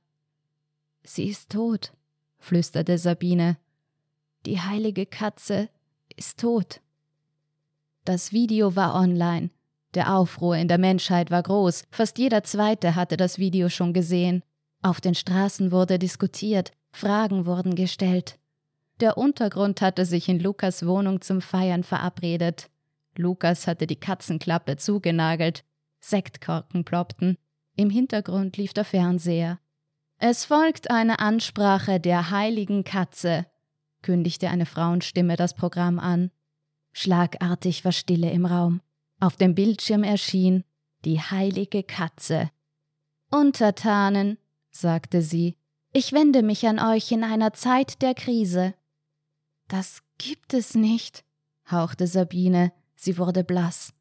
Sie 1.03 1.29
ist 1.29 1.51
tot, 1.51 1.93
flüsterte 2.39 2.99
Sabine. 2.99 3.57
Die 4.47 4.61
heilige 4.61 5.07
Katze 5.07 5.69
ist 6.17 6.41
tot. 6.41 6.81
Das 8.05 8.33
Video 8.33 8.77
war 8.77 8.95
online. 8.95 9.51
Der 9.95 10.15
Aufruhr 10.15 10.57
in 10.57 10.69
der 10.69 10.79
Menschheit 10.79 11.31
war 11.31 11.43
groß, 11.43 11.85
fast 11.91 12.19
jeder 12.19 12.43
Zweite 12.43 12.95
hatte 12.95 13.17
das 13.17 13.39
Video 13.39 13.69
schon 13.69 13.93
gesehen. 13.93 14.43
Auf 14.83 15.01
den 15.01 15.15
Straßen 15.15 15.73
wurde 15.73 15.99
diskutiert, 15.99 16.73
Fragen 16.93 17.47
wurden 17.47 17.75
gestellt. 17.75 18.39
Der 19.01 19.17
Untergrund 19.17 19.81
hatte 19.81 20.05
sich 20.05 20.29
in 20.29 20.41
Lukas 20.41 20.85
Wohnung 20.87 21.21
zum 21.21 21.41
Feiern 21.41 21.85
verabredet. 21.85 22.69
Lukas 23.17 23.67
hatte 23.67 23.87
die 23.87 23.97
Katzenklappe 23.97 24.77
zugenagelt. 24.77 25.65
Sektkorken 26.01 26.85
ploppten. 26.85 27.37
Im 27.77 27.91
Hintergrund 27.91 28.57
lief 28.57 28.73
der 28.73 28.85
Fernseher. 28.85 29.59
Es 30.19 30.45
folgt 30.45 30.91
eine 30.91 31.21
Ansprache 31.21 32.01
der 32.01 32.31
heiligen 32.31 32.83
Katze, 32.83 33.47
kündigte 34.03 34.51
eine 34.51 34.67
Frauenstimme 34.67 35.37
das 35.37 35.55
Programm 35.55 36.01
an. 36.01 36.33
Schlagartig 36.93 37.85
war 37.85 37.93
Stille 37.93 38.31
im 38.33 38.45
Raum. 38.45 38.81
Auf 39.21 39.37
dem 39.37 39.55
Bildschirm 39.55 40.03
erschien 40.03 40.65
die 41.05 41.21
heilige 41.21 41.85
Katze. 41.85 42.51
Untertanen, 43.31 44.39
sagte 44.71 45.23
sie, 45.23 45.57
ich 45.93 46.13
wende 46.13 46.43
mich 46.43 46.67
an 46.67 46.81
euch 46.81 47.13
in 47.13 47.23
einer 47.23 47.53
Zeit 47.53 48.03
der 48.03 48.15
Krise. 48.15 48.75
Das 49.69 50.03
gibt 50.19 50.53
es 50.53 50.75
nicht, 50.75 51.25
hauchte 51.71 52.09
Sabine, 52.09 52.73
sie 52.97 53.19
wurde 53.19 53.45
blass. 53.45 53.93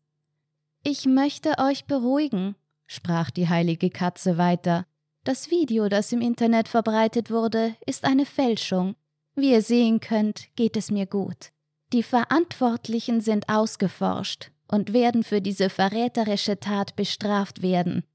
Ich 0.84 1.06
möchte 1.06 1.60
euch 1.60 1.86
beruhigen, 1.86 2.56
sprach 2.88 3.30
die 3.30 3.49
heilige 3.49 3.91
Katze 3.91 4.38
weiter. 4.39 4.88
Das 5.27 5.51
Video, 5.51 5.89
das 5.89 6.13
im 6.13 6.21
Internet 6.21 6.69
verbreitet 6.69 7.31
wurde, 7.31 7.75
ist 7.85 8.05
eine 8.05 8.25
Fälschung. 8.25 8.95
Wie 9.35 9.51
ihr 9.51 9.61
sehen 9.61 9.99
könnt, 9.99 10.47
geht 10.55 10.77
es 10.77 10.89
mir 10.89 11.05
gut. 11.05 11.51
Die 11.91 12.01
Verantwortlichen 12.01 13.19
sind 13.19 13.49
ausgeforscht 13.49 14.51
und 14.69 14.93
werden 14.93 15.25
für 15.25 15.41
diese 15.41 15.69
verräterische 15.69 16.61
Tat 16.61 16.95
bestraft 16.95 17.61
werden. 17.61 18.05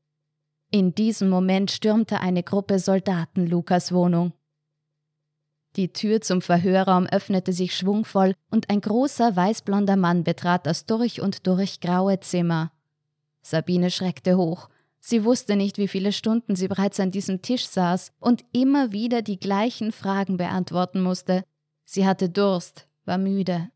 In 0.70 0.94
diesem 0.94 1.28
Moment 1.28 1.70
stürmte 1.70 2.18
eine 2.20 2.42
Gruppe 2.42 2.78
Soldaten 2.78 3.46
Lukas 3.46 3.92
Wohnung. 3.92 4.32
Die 5.76 5.92
Tür 5.92 6.22
zum 6.22 6.40
Verhörraum 6.40 7.04
öffnete 7.04 7.52
sich 7.52 7.76
schwungvoll 7.76 8.32
und 8.50 8.70
ein 8.70 8.80
großer 8.80 9.36
weißblonder 9.36 9.96
Mann 9.96 10.24
betrat 10.24 10.64
das 10.64 10.86
durch 10.86 11.20
und 11.20 11.46
durch 11.46 11.80
graue 11.80 12.20
Zimmer. 12.20 12.72
Sabine 13.42 13.90
schreckte 13.90 14.38
hoch. 14.38 14.70
Sie 15.04 15.24
wusste 15.24 15.56
nicht, 15.56 15.78
wie 15.78 15.88
viele 15.88 16.12
Stunden 16.12 16.54
sie 16.54 16.68
bereits 16.68 17.00
an 17.00 17.10
diesem 17.10 17.42
Tisch 17.42 17.66
saß 17.66 18.12
und 18.20 18.44
immer 18.52 18.92
wieder 18.92 19.20
die 19.20 19.38
gleichen 19.40 19.90
Fragen 19.90 20.36
beantworten 20.36 21.02
musste. 21.02 21.44
Sie 21.84 22.06
hatte 22.06 22.28
Durst, 22.28 22.86
war 23.04 23.18
müde. 23.18 23.68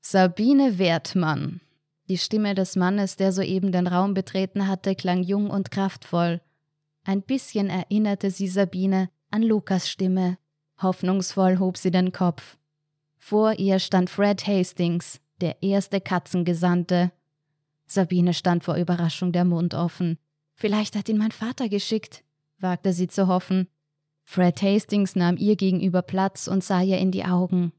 Sabine 0.00 0.78
Wertmann. 0.78 1.60
Die 2.08 2.16
Stimme 2.16 2.54
des 2.54 2.74
Mannes, 2.74 3.16
der 3.16 3.32
soeben 3.32 3.70
den 3.70 3.86
Raum 3.86 4.14
betreten 4.14 4.66
hatte, 4.66 4.94
klang 4.94 5.22
jung 5.22 5.50
und 5.50 5.70
kraftvoll. 5.70 6.40
Ein 7.04 7.20
bisschen 7.20 7.68
erinnerte 7.68 8.30
sie 8.30 8.48
Sabine 8.48 9.10
an 9.30 9.42
Lukas 9.42 9.90
Stimme. 9.90 10.38
Hoffnungsvoll 10.80 11.58
hob 11.58 11.76
sie 11.76 11.90
den 11.90 12.12
Kopf. 12.12 12.56
Vor 13.18 13.58
ihr 13.58 13.78
stand 13.78 14.08
Fred 14.08 14.46
Hastings, 14.46 15.20
der 15.42 15.62
erste 15.62 16.00
Katzengesandte. 16.00 17.12
Sabine 17.86 18.32
stand 18.32 18.64
vor 18.64 18.76
Überraschung 18.76 19.32
der 19.32 19.44
Mund 19.44 19.74
offen. 19.74 20.18
Vielleicht 20.54 20.96
hat 20.96 21.08
ihn 21.08 21.18
mein 21.18 21.32
Vater 21.32 21.68
geschickt, 21.68 22.22
wagte 22.58 22.92
sie 22.92 23.08
zu 23.08 23.26
hoffen. 23.26 23.68
Fred 24.24 24.62
Hastings 24.62 25.16
nahm 25.16 25.36
ihr 25.36 25.56
gegenüber 25.56 26.02
Platz 26.02 26.48
und 26.48 26.62
sah 26.62 26.82
ihr 26.82 26.98
in 26.98 27.10
die 27.10 27.24
Augen. 27.24 27.72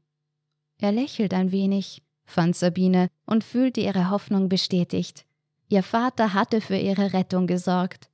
Er 0.78 0.92
lächelt 0.92 1.32
ein 1.32 1.52
wenig, 1.52 2.02
fand 2.24 2.56
Sabine 2.56 3.08
und 3.26 3.44
fühlte 3.44 3.80
ihre 3.80 4.10
Hoffnung 4.10 4.48
bestätigt. 4.48 5.24
Ihr 5.68 5.82
Vater 5.82 6.34
hatte 6.34 6.60
für 6.60 6.76
ihre 6.76 7.12
Rettung 7.12 7.46
gesorgt. 7.46 8.10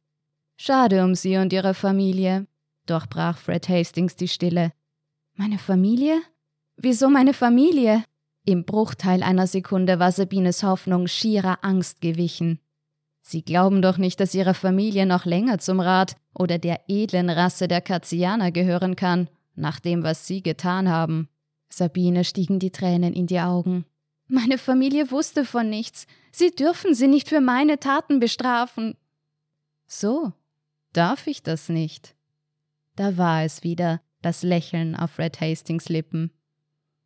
Schade 0.57 1.05
um 1.05 1.15
sie 1.15 1.39
und 1.39 1.53
ihre 1.53 1.75
Familie, 1.75 2.47
doch 2.87 3.07
brach 3.07 3.39
Fred 3.39 3.69
Hastings 3.69 4.17
die 4.17 4.29
Stille. 4.29 4.73
Meine 5.35 5.59
Familie? 5.59 6.21
Wieso 6.77 7.09
meine 7.09 7.35
Familie? 7.35 8.05
Im 8.45 8.65
Bruchteil 8.65 9.23
einer 9.23 9.47
Sekunde 9.47 9.99
war 9.99 10.13
Sabines 10.13 10.63
Hoffnung 10.63 11.07
schierer 11.07 11.59
Angst 11.63 12.01
gewichen. 12.01 12.59
Sie 13.31 13.43
glauben 13.43 13.81
doch 13.81 13.97
nicht, 13.97 14.19
dass 14.19 14.35
Ihre 14.35 14.55
Familie 14.55 15.07
noch 15.07 15.25
länger 15.25 15.61
zum 15.61 15.79
Rat 15.79 16.17
oder 16.35 16.59
der 16.59 16.81
edlen 16.89 17.31
Rasse 17.31 17.69
der 17.69 17.81
Katzianer 17.81 18.51
gehören 18.51 18.97
kann, 18.97 19.31
nach 19.55 19.79
dem, 19.79 20.03
was 20.03 20.27
Sie 20.27 20.43
getan 20.43 20.89
haben. 20.89 21.29
Sabine 21.69 22.25
stiegen 22.25 22.59
die 22.59 22.73
Tränen 22.73 23.13
in 23.13 23.29
die 23.29 23.39
Augen. 23.39 23.85
Meine 24.27 24.59
Familie 24.59 25.13
wusste 25.13 25.45
von 25.45 25.71
nichts. 25.71 26.09
Sie 26.33 26.51
dürfen 26.51 26.93
sie 26.93 27.07
nicht 27.07 27.29
für 27.29 27.41
meine 27.41 27.79
Taten 27.79 28.19
bestrafen. 28.19 28.97
So, 29.87 30.33
darf 30.93 31.29
ich 31.29 31.45
das 31.45 31.69
nicht? 31.69 32.17
Da 32.97 33.17
war 33.17 33.45
es 33.45 33.63
wieder, 33.63 34.01
das 34.23 34.43
Lächeln 34.43 34.97
auf 34.97 35.13
Fred 35.13 35.41
Hastings 35.41 35.89
Lippen. 35.89 36.33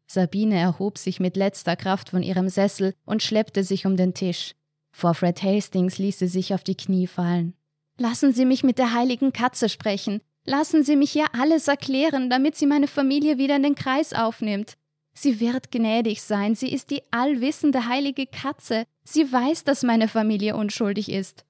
Sabine 0.06 0.58
erhob 0.58 0.96
sich 0.96 1.20
mit 1.20 1.36
letzter 1.36 1.76
Kraft 1.76 2.08
von 2.08 2.22
ihrem 2.22 2.48
Sessel 2.48 2.94
und 3.04 3.22
schleppte 3.22 3.62
sich 3.62 3.84
um 3.84 3.98
den 3.98 4.14
Tisch. 4.14 4.54
Vor 4.94 5.14
Fred 5.14 5.42
Hastings 5.42 5.98
ließ 5.98 6.20
sie 6.20 6.28
sich 6.28 6.54
auf 6.54 6.62
die 6.62 6.76
Knie 6.76 7.08
fallen. 7.08 7.54
Lassen 7.98 8.32
Sie 8.32 8.44
mich 8.44 8.62
mit 8.62 8.78
der 8.78 8.94
heiligen 8.94 9.32
Katze 9.32 9.68
sprechen. 9.68 10.20
Lassen 10.44 10.84
Sie 10.84 10.94
mich 10.94 11.16
ihr 11.16 11.26
alles 11.32 11.66
erklären, 11.66 12.30
damit 12.30 12.54
sie 12.54 12.66
meine 12.66 12.86
Familie 12.86 13.36
wieder 13.36 13.56
in 13.56 13.64
den 13.64 13.74
Kreis 13.74 14.12
aufnimmt. 14.12 14.74
Sie 15.12 15.40
wird 15.40 15.72
gnädig 15.72 16.22
sein, 16.22 16.54
sie 16.54 16.72
ist 16.72 16.90
die 16.90 17.02
allwissende 17.10 17.88
heilige 17.88 18.26
Katze, 18.26 18.84
sie 19.02 19.32
weiß, 19.32 19.64
dass 19.64 19.82
meine 19.82 20.06
Familie 20.06 20.54
unschuldig 20.54 21.10
ist. 21.10 21.44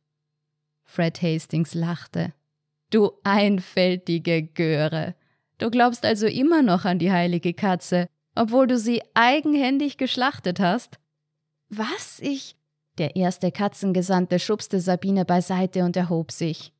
Fred 0.84 1.20
Hastings 1.20 1.74
lachte. 1.74 2.32
Du 2.88 3.12
einfältige 3.24 4.42
Göre. 4.42 5.16
Du 5.58 5.70
glaubst 5.70 6.06
also 6.06 6.26
immer 6.26 6.62
noch 6.62 6.86
an 6.86 6.98
die 6.98 7.12
heilige 7.12 7.52
Katze, 7.52 8.08
obwohl 8.34 8.66
du 8.66 8.78
sie 8.78 9.02
eigenhändig 9.12 9.98
geschlachtet 9.98 10.60
hast? 10.60 10.98
Was? 11.68 12.20
Ich. 12.20 12.56
Der 12.98 13.16
erste 13.16 13.50
Katzengesandte 13.50 14.38
schubste 14.38 14.80
Sabine 14.80 15.24
beiseite 15.24 15.84
und 15.84 15.96
erhob 15.96 16.30
sich. 16.30 16.72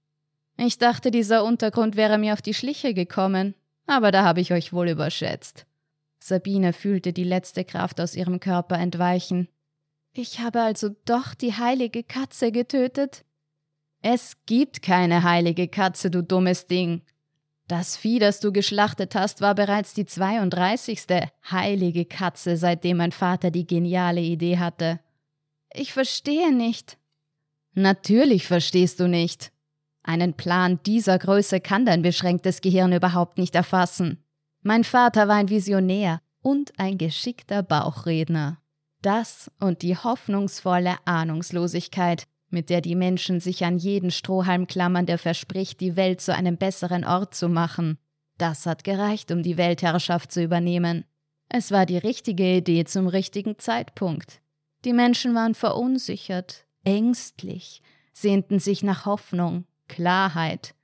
Ich 0.56 0.78
dachte, 0.78 1.10
dieser 1.10 1.44
Untergrund 1.44 1.96
wäre 1.96 2.18
mir 2.18 2.32
auf 2.32 2.42
die 2.42 2.54
Schliche 2.54 2.94
gekommen, 2.94 3.54
aber 3.86 4.12
da 4.12 4.22
habe 4.22 4.40
ich 4.40 4.52
euch 4.52 4.72
wohl 4.72 4.88
überschätzt. 4.88 5.66
Sabine 6.20 6.72
fühlte 6.72 7.12
die 7.12 7.24
letzte 7.24 7.64
Kraft 7.64 8.00
aus 8.00 8.14
ihrem 8.14 8.40
Körper 8.40 8.78
entweichen. 8.78 9.48
Ich 10.12 10.38
habe 10.38 10.62
also 10.62 10.90
doch 11.04 11.34
die 11.34 11.54
heilige 11.54 12.04
Katze 12.04 12.52
getötet? 12.52 13.24
Es 14.00 14.36
gibt 14.46 14.80
keine 14.82 15.24
heilige 15.24 15.66
Katze, 15.66 16.10
du 16.10 16.22
dummes 16.22 16.66
Ding. 16.66 17.02
Das 17.66 17.96
Vieh, 17.96 18.18
das 18.20 18.38
du 18.38 18.52
geschlachtet 18.52 19.14
hast, 19.14 19.40
war 19.40 19.54
bereits 19.54 19.94
die 19.94 20.04
32. 20.04 21.06
heilige 21.50 22.04
Katze, 22.04 22.56
seitdem 22.56 22.98
mein 22.98 23.12
Vater 23.12 23.50
die 23.50 23.66
geniale 23.66 24.20
Idee 24.20 24.58
hatte. 24.58 25.00
Ich 25.76 25.92
verstehe 25.92 26.54
nicht. 26.54 26.98
Natürlich 27.74 28.46
verstehst 28.46 29.00
du 29.00 29.08
nicht. 29.08 29.50
Einen 30.04 30.34
Plan 30.34 30.78
dieser 30.86 31.18
Größe 31.18 31.60
kann 31.60 31.84
dein 31.84 32.02
beschränktes 32.02 32.60
Gehirn 32.60 32.92
überhaupt 32.92 33.38
nicht 33.38 33.56
erfassen. 33.56 34.22
Mein 34.62 34.84
Vater 34.84 35.26
war 35.26 35.34
ein 35.34 35.48
Visionär 35.48 36.20
und 36.42 36.78
ein 36.78 36.96
geschickter 36.96 37.64
Bauchredner. 37.64 38.60
Das 39.02 39.50
und 39.58 39.82
die 39.82 39.96
hoffnungsvolle 39.96 40.96
Ahnungslosigkeit, 41.06 42.28
mit 42.50 42.70
der 42.70 42.80
die 42.80 42.94
Menschen 42.94 43.40
sich 43.40 43.64
an 43.64 43.76
jeden 43.76 44.12
Strohhalm 44.12 44.68
klammern, 44.68 45.06
der 45.06 45.18
verspricht, 45.18 45.80
die 45.80 45.96
Welt 45.96 46.20
zu 46.20 46.32
einem 46.32 46.56
besseren 46.56 47.04
Ort 47.04 47.34
zu 47.34 47.48
machen. 47.48 47.98
Das 48.38 48.64
hat 48.64 48.84
gereicht, 48.84 49.32
um 49.32 49.42
die 49.42 49.56
Weltherrschaft 49.56 50.30
zu 50.30 50.40
übernehmen. 50.40 51.04
Es 51.48 51.72
war 51.72 51.84
die 51.84 51.98
richtige 51.98 52.58
Idee 52.58 52.84
zum 52.84 53.08
richtigen 53.08 53.58
Zeitpunkt. 53.58 54.40
Die 54.84 54.92
Menschen 54.92 55.34
waren 55.34 55.54
verunsichert, 55.54 56.66
ängstlich, 56.84 57.82
sehnten 58.12 58.58
sich 58.58 58.82
nach 58.82 59.06
Hoffnung, 59.06 59.64
Klarheit, 59.88 60.74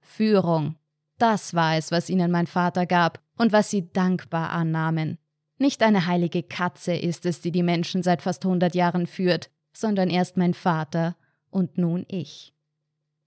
Führung. 0.00 0.76
Das 1.18 1.52
war 1.52 1.76
es, 1.76 1.90
was 1.90 2.08
ihnen 2.08 2.30
mein 2.30 2.46
Vater 2.46 2.86
gab 2.86 3.20
und 3.36 3.52
was 3.52 3.70
sie 3.70 3.92
dankbar 3.92 4.50
annahmen. 4.50 5.18
Nicht 5.58 5.82
eine 5.82 6.06
heilige 6.06 6.42
Katze 6.42 6.94
ist 6.94 7.26
es, 7.26 7.42
die 7.42 7.52
die 7.52 7.62
Menschen 7.62 8.02
seit 8.02 8.22
fast 8.22 8.44
hundert 8.46 8.74
Jahren 8.74 9.06
führt, 9.06 9.50
sondern 9.74 10.08
erst 10.08 10.38
mein 10.38 10.54
Vater 10.54 11.16
und 11.50 11.76
nun 11.76 12.06
ich. 12.08 12.54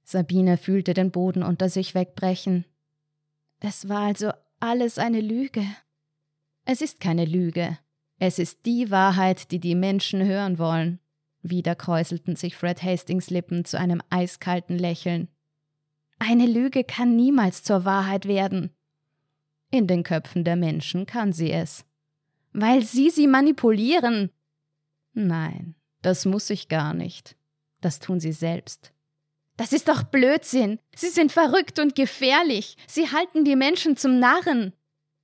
Sabine 0.03 0.57
fühlte 0.57 0.95
den 0.95 1.11
Boden 1.11 1.43
unter 1.43 1.69
sich 1.69 1.93
wegbrechen. 1.93 2.65
Es 3.59 3.87
war 3.87 4.01
also 4.01 4.31
alles 4.59 4.97
eine 4.97 5.21
Lüge. 5.21 5.63
Es 6.65 6.81
ist 6.81 6.99
keine 6.99 7.25
Lüge. 7.25 7.77
Es 8.25 8.39
ist 8.39 8.65
die 8.65 8.89
Wahrheit, 8.89 9.51
die 9.51 9.59
die 9.59 9.75
Menschen 9.75 10.25
hören 10.25 10.57
wollen. 10.57 11.01
Wieder 11.41 11.75
kräuselten 11.75 12.38
sich 12.38 12.55
Fred 12.55 12.81
Hastings 12.81 13.29
Lippen 13.29 13.65
zu 13.65 13.77
einem 13.77 14.01
eiskalten 14.09 14.79
Lächeln. 14.79 15.27
Eine 16.19 16.45
Lüge 16.45 16.86
kann 16.86 17.17
niemals 17.17 17.63
zur 17.63 17.83
Wahrheit 17.83 18.25
werden. 18.25 18.69
In 19.71 19.88
den 19.88 20.03
Köpfen 20.03 20.45
der 20.45 20.55
Menschen 20.55 21.05
kann 21.05 21.33
sie 21.33 21.51
es. 21.51 21.83
Weil 22.53 22.83
sie 22.83 23.09
sie 23.09 23.27
manipulieren. 23.27 24.29
Nein, 25.12 25.75
das 26.01 26.23
muss 26.23 26.49
ich 26.49 26.69
gar 26.69 26.93
nicht. 26.93 27.36
Das 27.81 27.99
tun 27.99 28.21
sie 28.21 28.31
selbst. 28.31 28.93
Das 29.57 29.73
ist 29.73 29.89
doch 29.89 30.01
Blödsinn. 30.01 30.79
Sie 30.95 31.09
sind 31.09 31.33
verrückt 31.33 31.77
und 31.77 31.93
gefährlich. 31.93 32.77
Sie 32.88 33.12
halten 33.12 33.43
die 33.43 33.57
Menschen 33.57 33.97
zum 33.97 34.19
Narren. 34.19 34.71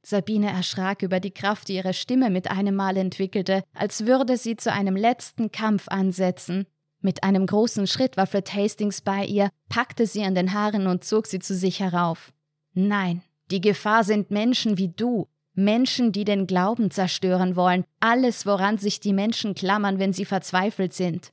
Sabine 0.09 0.49
erschrak 0.49 1.03
über 1.03 1.19
die 1.19 1.31
Kraft, 1.31 1.67
die 1.67 1.75
ihre 1.75 1.93
Stimme 1.93 2.29
mit 2.29 2.49
einem 2.49 2.75
Mal 2.75 2.97
entwickelte, 2.97 3.63
als 3.73 4.05
würde 4.05 4.37
sie 4.37 4.55
zu 4.55 4.71
einem 4.71 4.95
letzten 4.95 5.51
Kampf 5.51 5.87
ansetzen. 5.87 6.65
Mit 7.01 7.23
einem 7.23 7.45
großen 7.45 7.87
Schritt 7.87 8.17
war 8.17 8.27
Fred 8.27 8.53
Hastings 8.53 9.01
bei 9.01 9.25
ihr, 9.25 9.49
packte 9.69 10.05
sie 10.05 10.23
an 10.23 10.35
den 10.35 10.53
Haaren 10.53 10.87
und 10.87 11.03
zog 11.03 11.27
sie 11.27 11.39
zu 11.39 11.55
sich 11.55 11.79
herauf. 11.79 12.33
Nein, 12.73 13.21
die 13.51 13.61
Gefahr 13.61 14.03
sind 14.03 14.31
Menschen 14.31 14.77
wie 14.77 14.89
du, 14.89 15.27
Menschen, 15.53 16.11
die 16.11 16.25
den 16.25 16.47
Glauben 16.47 16.91
zerstören 16.91 17.55
wollen, 17.55 17.83
alles, 17.99 18.45
woran 18.45 18.77
sich 18.77 18.99
die 18.99 19.13
Menschen 19.13 19.55
klammern, 19.55 19.99
wenn 19.99 20.13
sie 20.13 20.25
verzweifelt 20.25 20.93
sind. 20.93 21.31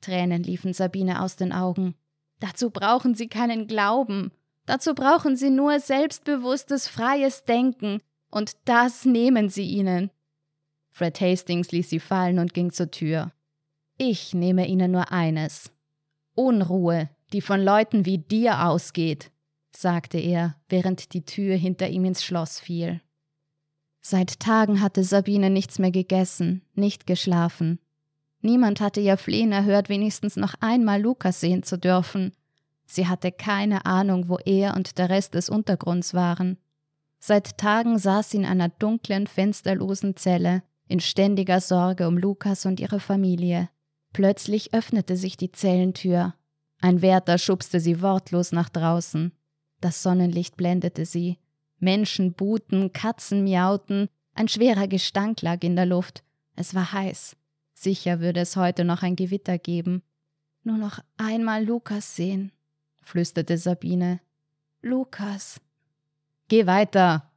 Tränen 0.00 0.42
liefen 0.42 0.72
Sabine 0.72 1.22
aus 1.22 1.36
den 1.36 1.52
Augen. 1.52 1.94
Dazu 2.40 2.70
brauchen 2.70 3.14
sie 3.14 3.28
keinen 3.28 3.66
Glauben. 3.66 4.30
Dazu 4.66 4.94
brauchen 4.94 5.36
sie 5.36 5.50
nur 5.50 5.78
selbstbewusstes, 5.78 6.88
freies 6.88 7.44
Denken, 7.44 8.00
und 8.30 8.56
das 8.64 9.04
nehmen 9.04 9.48
sie 9.48 9.64
ihnen. 9.64 10.10
Fred 10.90 11.20
Hastings 11.20 11.70
ließ 11.72 11.88
sie 11.88 12.00
fallen 12.00 12.38
und 12.38 12.52
ging 12.52 12.72
zur 12.72 12.90
Tür. 12.90 13.32
Ich 13.98 14.34
nehme 14.34 14.66
ihnen 14.66 14.90
nur 14.90 15.12
eines 15.12 15.70
Unruhe, 16.34 17.08
die 17.32 17.40
von 17.40 17.62
Leuten 17.62 18.04
wie 18.04 18.18
dir 18.18 18.66
ausgeht, 18.66 19.30
sagte 19.74 20.18
er, 20.18 20.56
während 20.68 21.14
die 21.14 21.24
Tür 21.24 21.56
hinter 21.56 21.88
ihm 21.88 22.04
ins 22.04 22.24
Schloss 22.24 22.60
fiel. 22.60 23.00
Seit 24.00 24.38
Tagen 24.38 24.80
hatte 24.80 25.02
Sabine 25.02 25.50
nichts 25.50 25.78
mehr 25.78 25.90
gegessen, 25.90 26.62
nicht 26.74 27.06
geschlafen. 27.06 27.78
Niemand 28.40 28.80
hatte 28.80 29.00
ihr 29.00 29.16
Flehen 29.16 29.52
erhört, 29.52 29.88
wenigstens 29.88 30.36
noch 30.36 30.54
einmal 30.60 31.00
Lukas 31.00 31.40
sehen 31.40 31.62
zu 31.62 31.78
dürfen. 31.78 32.32
Sie 32.86 33.08
hatte 33.08 33.32
keine 33.32 33.84
Ahnung, 33.84 34.28
wo 34.28 34.38
er 34.44 34.74
und 34.74 34.98
der 34.98 35.10
Rest 35.10 35.34
des 35.34 35.50
Untergrunds 35.50 36.14
waren. 36.14 36.56
Seit 37.18 37.58
Tagen 37.58 37.98
saß 37.98 38.30
sie 38.30 38.38
in 38.38 38.46
einer 38.46 38.68
dunklen, 38.68 39.26
fensterlosen 39.26 40.16
Zelle, 40.16 40.62
in 40.88 41.00
ständiger 41.00 41.60
Sorge 41.60 42.06
um 42.06 42.16
Lukas 42.16 42.64
und 42.64 42.78
ihre 42.78 43.00
Familie. 43.00 43.68
Plötzlich 44.12 44.72
öffnete 44.72 45.16
sich 45.16 45.36
die 45.36 45.50
Zellentür. 45.50 46.34
Ein 46.80 47.02
Wärter 47.02 47.38
schubste 47.38 47.80
sie 47.80 48.00
wortlos 48.00 48.52
nach 48.52 48.68
draußen. 48.68 49.32
Das 49.80 50.02
Sonnenlicht 50.02 50.56
blendete 50.56 51.04
sie. 51.04 51.38
Menschen 51.78 52.32
buhten, 52.32 52.92
Katzen 52.92 53.44
miauten, 53.44 54.08
ein 54.34 54.48
schwerer 54.48 54.86
Gestank 54.86 55.42
lag 55.42 55.62
in 55.62 55.76
der 55.76 55.86
Luft. 55.86 56.22
Es 56.54 56.74
war 56.74 56.92
heiß. 56.92 57.36
Sicher 57.74 58.20
würde 58.20 58.40
es 58.40 58.56
heute 58.56 58.84
noch 58.84 59.02
ein 59.02 59.16
Gewitter 59.16 59.58
geben. 59.58 60.02
Nur 60.62 60.78
noch 60.78 61.00
einmal 61.16 61.64
Lukas 61.64 62.16
sehen, 62.16 62.52
flüsterte 63.06 63.56
Sabine. 63.56 64.20
Lukas. 64.82 65.60
Geh 66.48 66.66
weiter. 66.66 67.30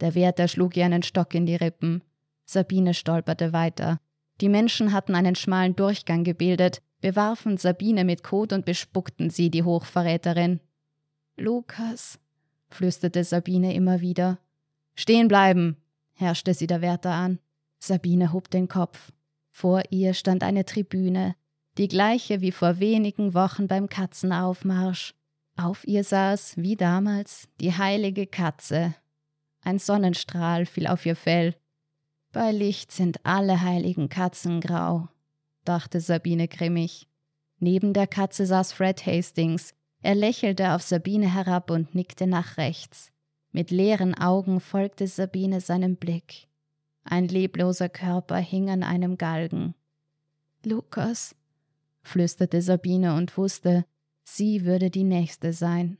Der 0.00 0.14
Wärter 0.14 0.48
schlug 0.48 0.76
ihr 0.76 0.86
einen 0.86 1.02
Stock 1.02 1.34
in 1.34 1.44
die 1.44 1.56
Rippen. 1.56 2.02
Sabine 2.46 2.94
stolperte 2.94 3.52
weiter. 3.52 4.00
Die 4.40 4.48
Menschen 4.48 4.94
hatten 4.94 5.14
einen 5.14 5.34
schmalen 5.34 5.76
Durchgang 5.76 6.24
gebildet, 6.24 6.80
bewarfen 7.02 7.58
Sabine 7.58 8.04
mit 8.04 8.22
Kot 8.22 8.54
und 8.54 8.64
bespuckten 8.64 9.28
sie, 9.28 9.50
die 9.50 9.62
Hochverräterin. 9.62 10.60
Lukas, 11.36 12.18
flüsterte 12.70 13.22
Sabine 13.22 13.74
immer 13.74 14.00
wieder. 14.00 14.38
Stehen 14.94 15.28
bleiben, 15.28 15.76
herrschte 16.14 16.54
sie 16.54 16.66
der 16.66 16.80
Wärter 16.80 17.12
an. 17.12 17.38
Sabine 17.78 18.32
hob 18.32 18.50
den 18.50 18.68
Kopf. 18.68 19.12
Vor 19.50 19.82
ihr 19.90 20.14
stand 20.14 20.42
eine 20.42 20.64
Tribüne, 20.64 21.36
die 21.78 21.88
gleiche 21.88 22.40
wie 22.40 22.52
vor 22.52 22.80
wenigen 22.80 23.34
Wochen 23.34 23.68
beim 23.68 23.88
Katzenaufmarsch. 23.88 25.14
Auf 25.56 25.86
ihr 25.86 26.04
saß, 26.04 26.56
wie 26.56 26.76
damals, 26.76 27.48
die 27.60 27.76
heilige 27.76 28.26
Katze. 28.26 28.94
Ein 29.62 29.78
Sonnenstrahl 29.78 30.66
fiel 30.66 30.86
auf 30.86 31.04
ihr 31.06 31.16
Fell. 31.16 31.54
Bei 32.32 32.52
Licht 32.52 32.92
sind 32.92 33.24
alle 33.24 33.60
heiligen 33.60 34.08
Katzen 34.08 34.60
grau, 34.60 35.08
dachte 35.64 36.00
Sabine 36.00 36.48
grimmig. 36.48 37.08
Neben 37.58 37.92
der 37.92 38.06
Katze 38.06 38.46
saß 38.46 38.72
Fred 38.72 39.04
Hastings. 39.04 39.74
Er 40.02 40.14
lächelte 40.14 40.72
auf 40.72 40.82
Sabine 40.82 41.32
herab 41.32 41.70
und 41.70 41.94
nickte 41.94 42.26
nach 42.26 42.56
rechts. 42.56 43.10
Mit 43.52 43.70
leeren 43.70 44.14
Augen 44.14 44.60
folgte 44.60 45.06
Sabine 45.06 45.60
seinem 45.60 45.96
Blick. 45.96 46.48
Ein 47.04 47.28
lebloser 47.28 47.88
Körper 47.88 48.36
hing 48.36 48.70
an 48.70 48.82
einem 48.82 49.18
Galgen. 49.18 49.74
Lukas, 50.64 51.34
flüsterte 52.02 52.62
Sabine 52.62 53.14
und 53.14 53.36
wusste, 53.36 53.84
sie 54.22 54.64
würde 54.64 54.90
die 54.90 55.04
nächste 55.04 55.52
sein. 55.52 55.98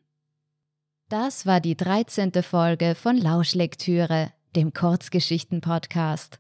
Das 1.09 1.45
war 1.45 1.61
die 1.61 1.77
13. 1.77 2.33
Folge 2.43 2.95
von 2.95 3.17
Lauschlektüre, 3.17 4.33
dem 4.55 4.73
Kurzgeschichten-Podcast. 4.73 6.39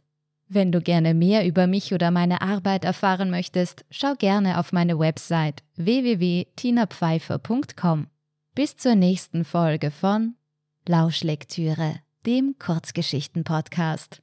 Wenn 0.48 0.70
du 0.72 0.80
gerne 0.80 1.12
mehr 1.14 1.46
über 1.46 1.66
mich 1.66 1.92
oder 1.94 2.10
meine 2.10 2.42
Arbeit 2.42 2.84
erfahren 2.84 3.30
möchtest, 3.30 3.84
schau 3.90 4.14
gerne 4.14 4.58
auf 4.58 4.72
meine 4.72 4.98
Website 4.98 5.62
www.tinapfeifer.com. 5.76 8.08
Bis 8.54 8.76
zur 8.76 8.96
nächsten 8.96 9.44
Folge 9.44 9.92
von 9.92 10.34
Lauschlektüre, 10.88 12.00
dem 12.26 12.56
Kurzgeschichten-Podcast. 12.58 14.22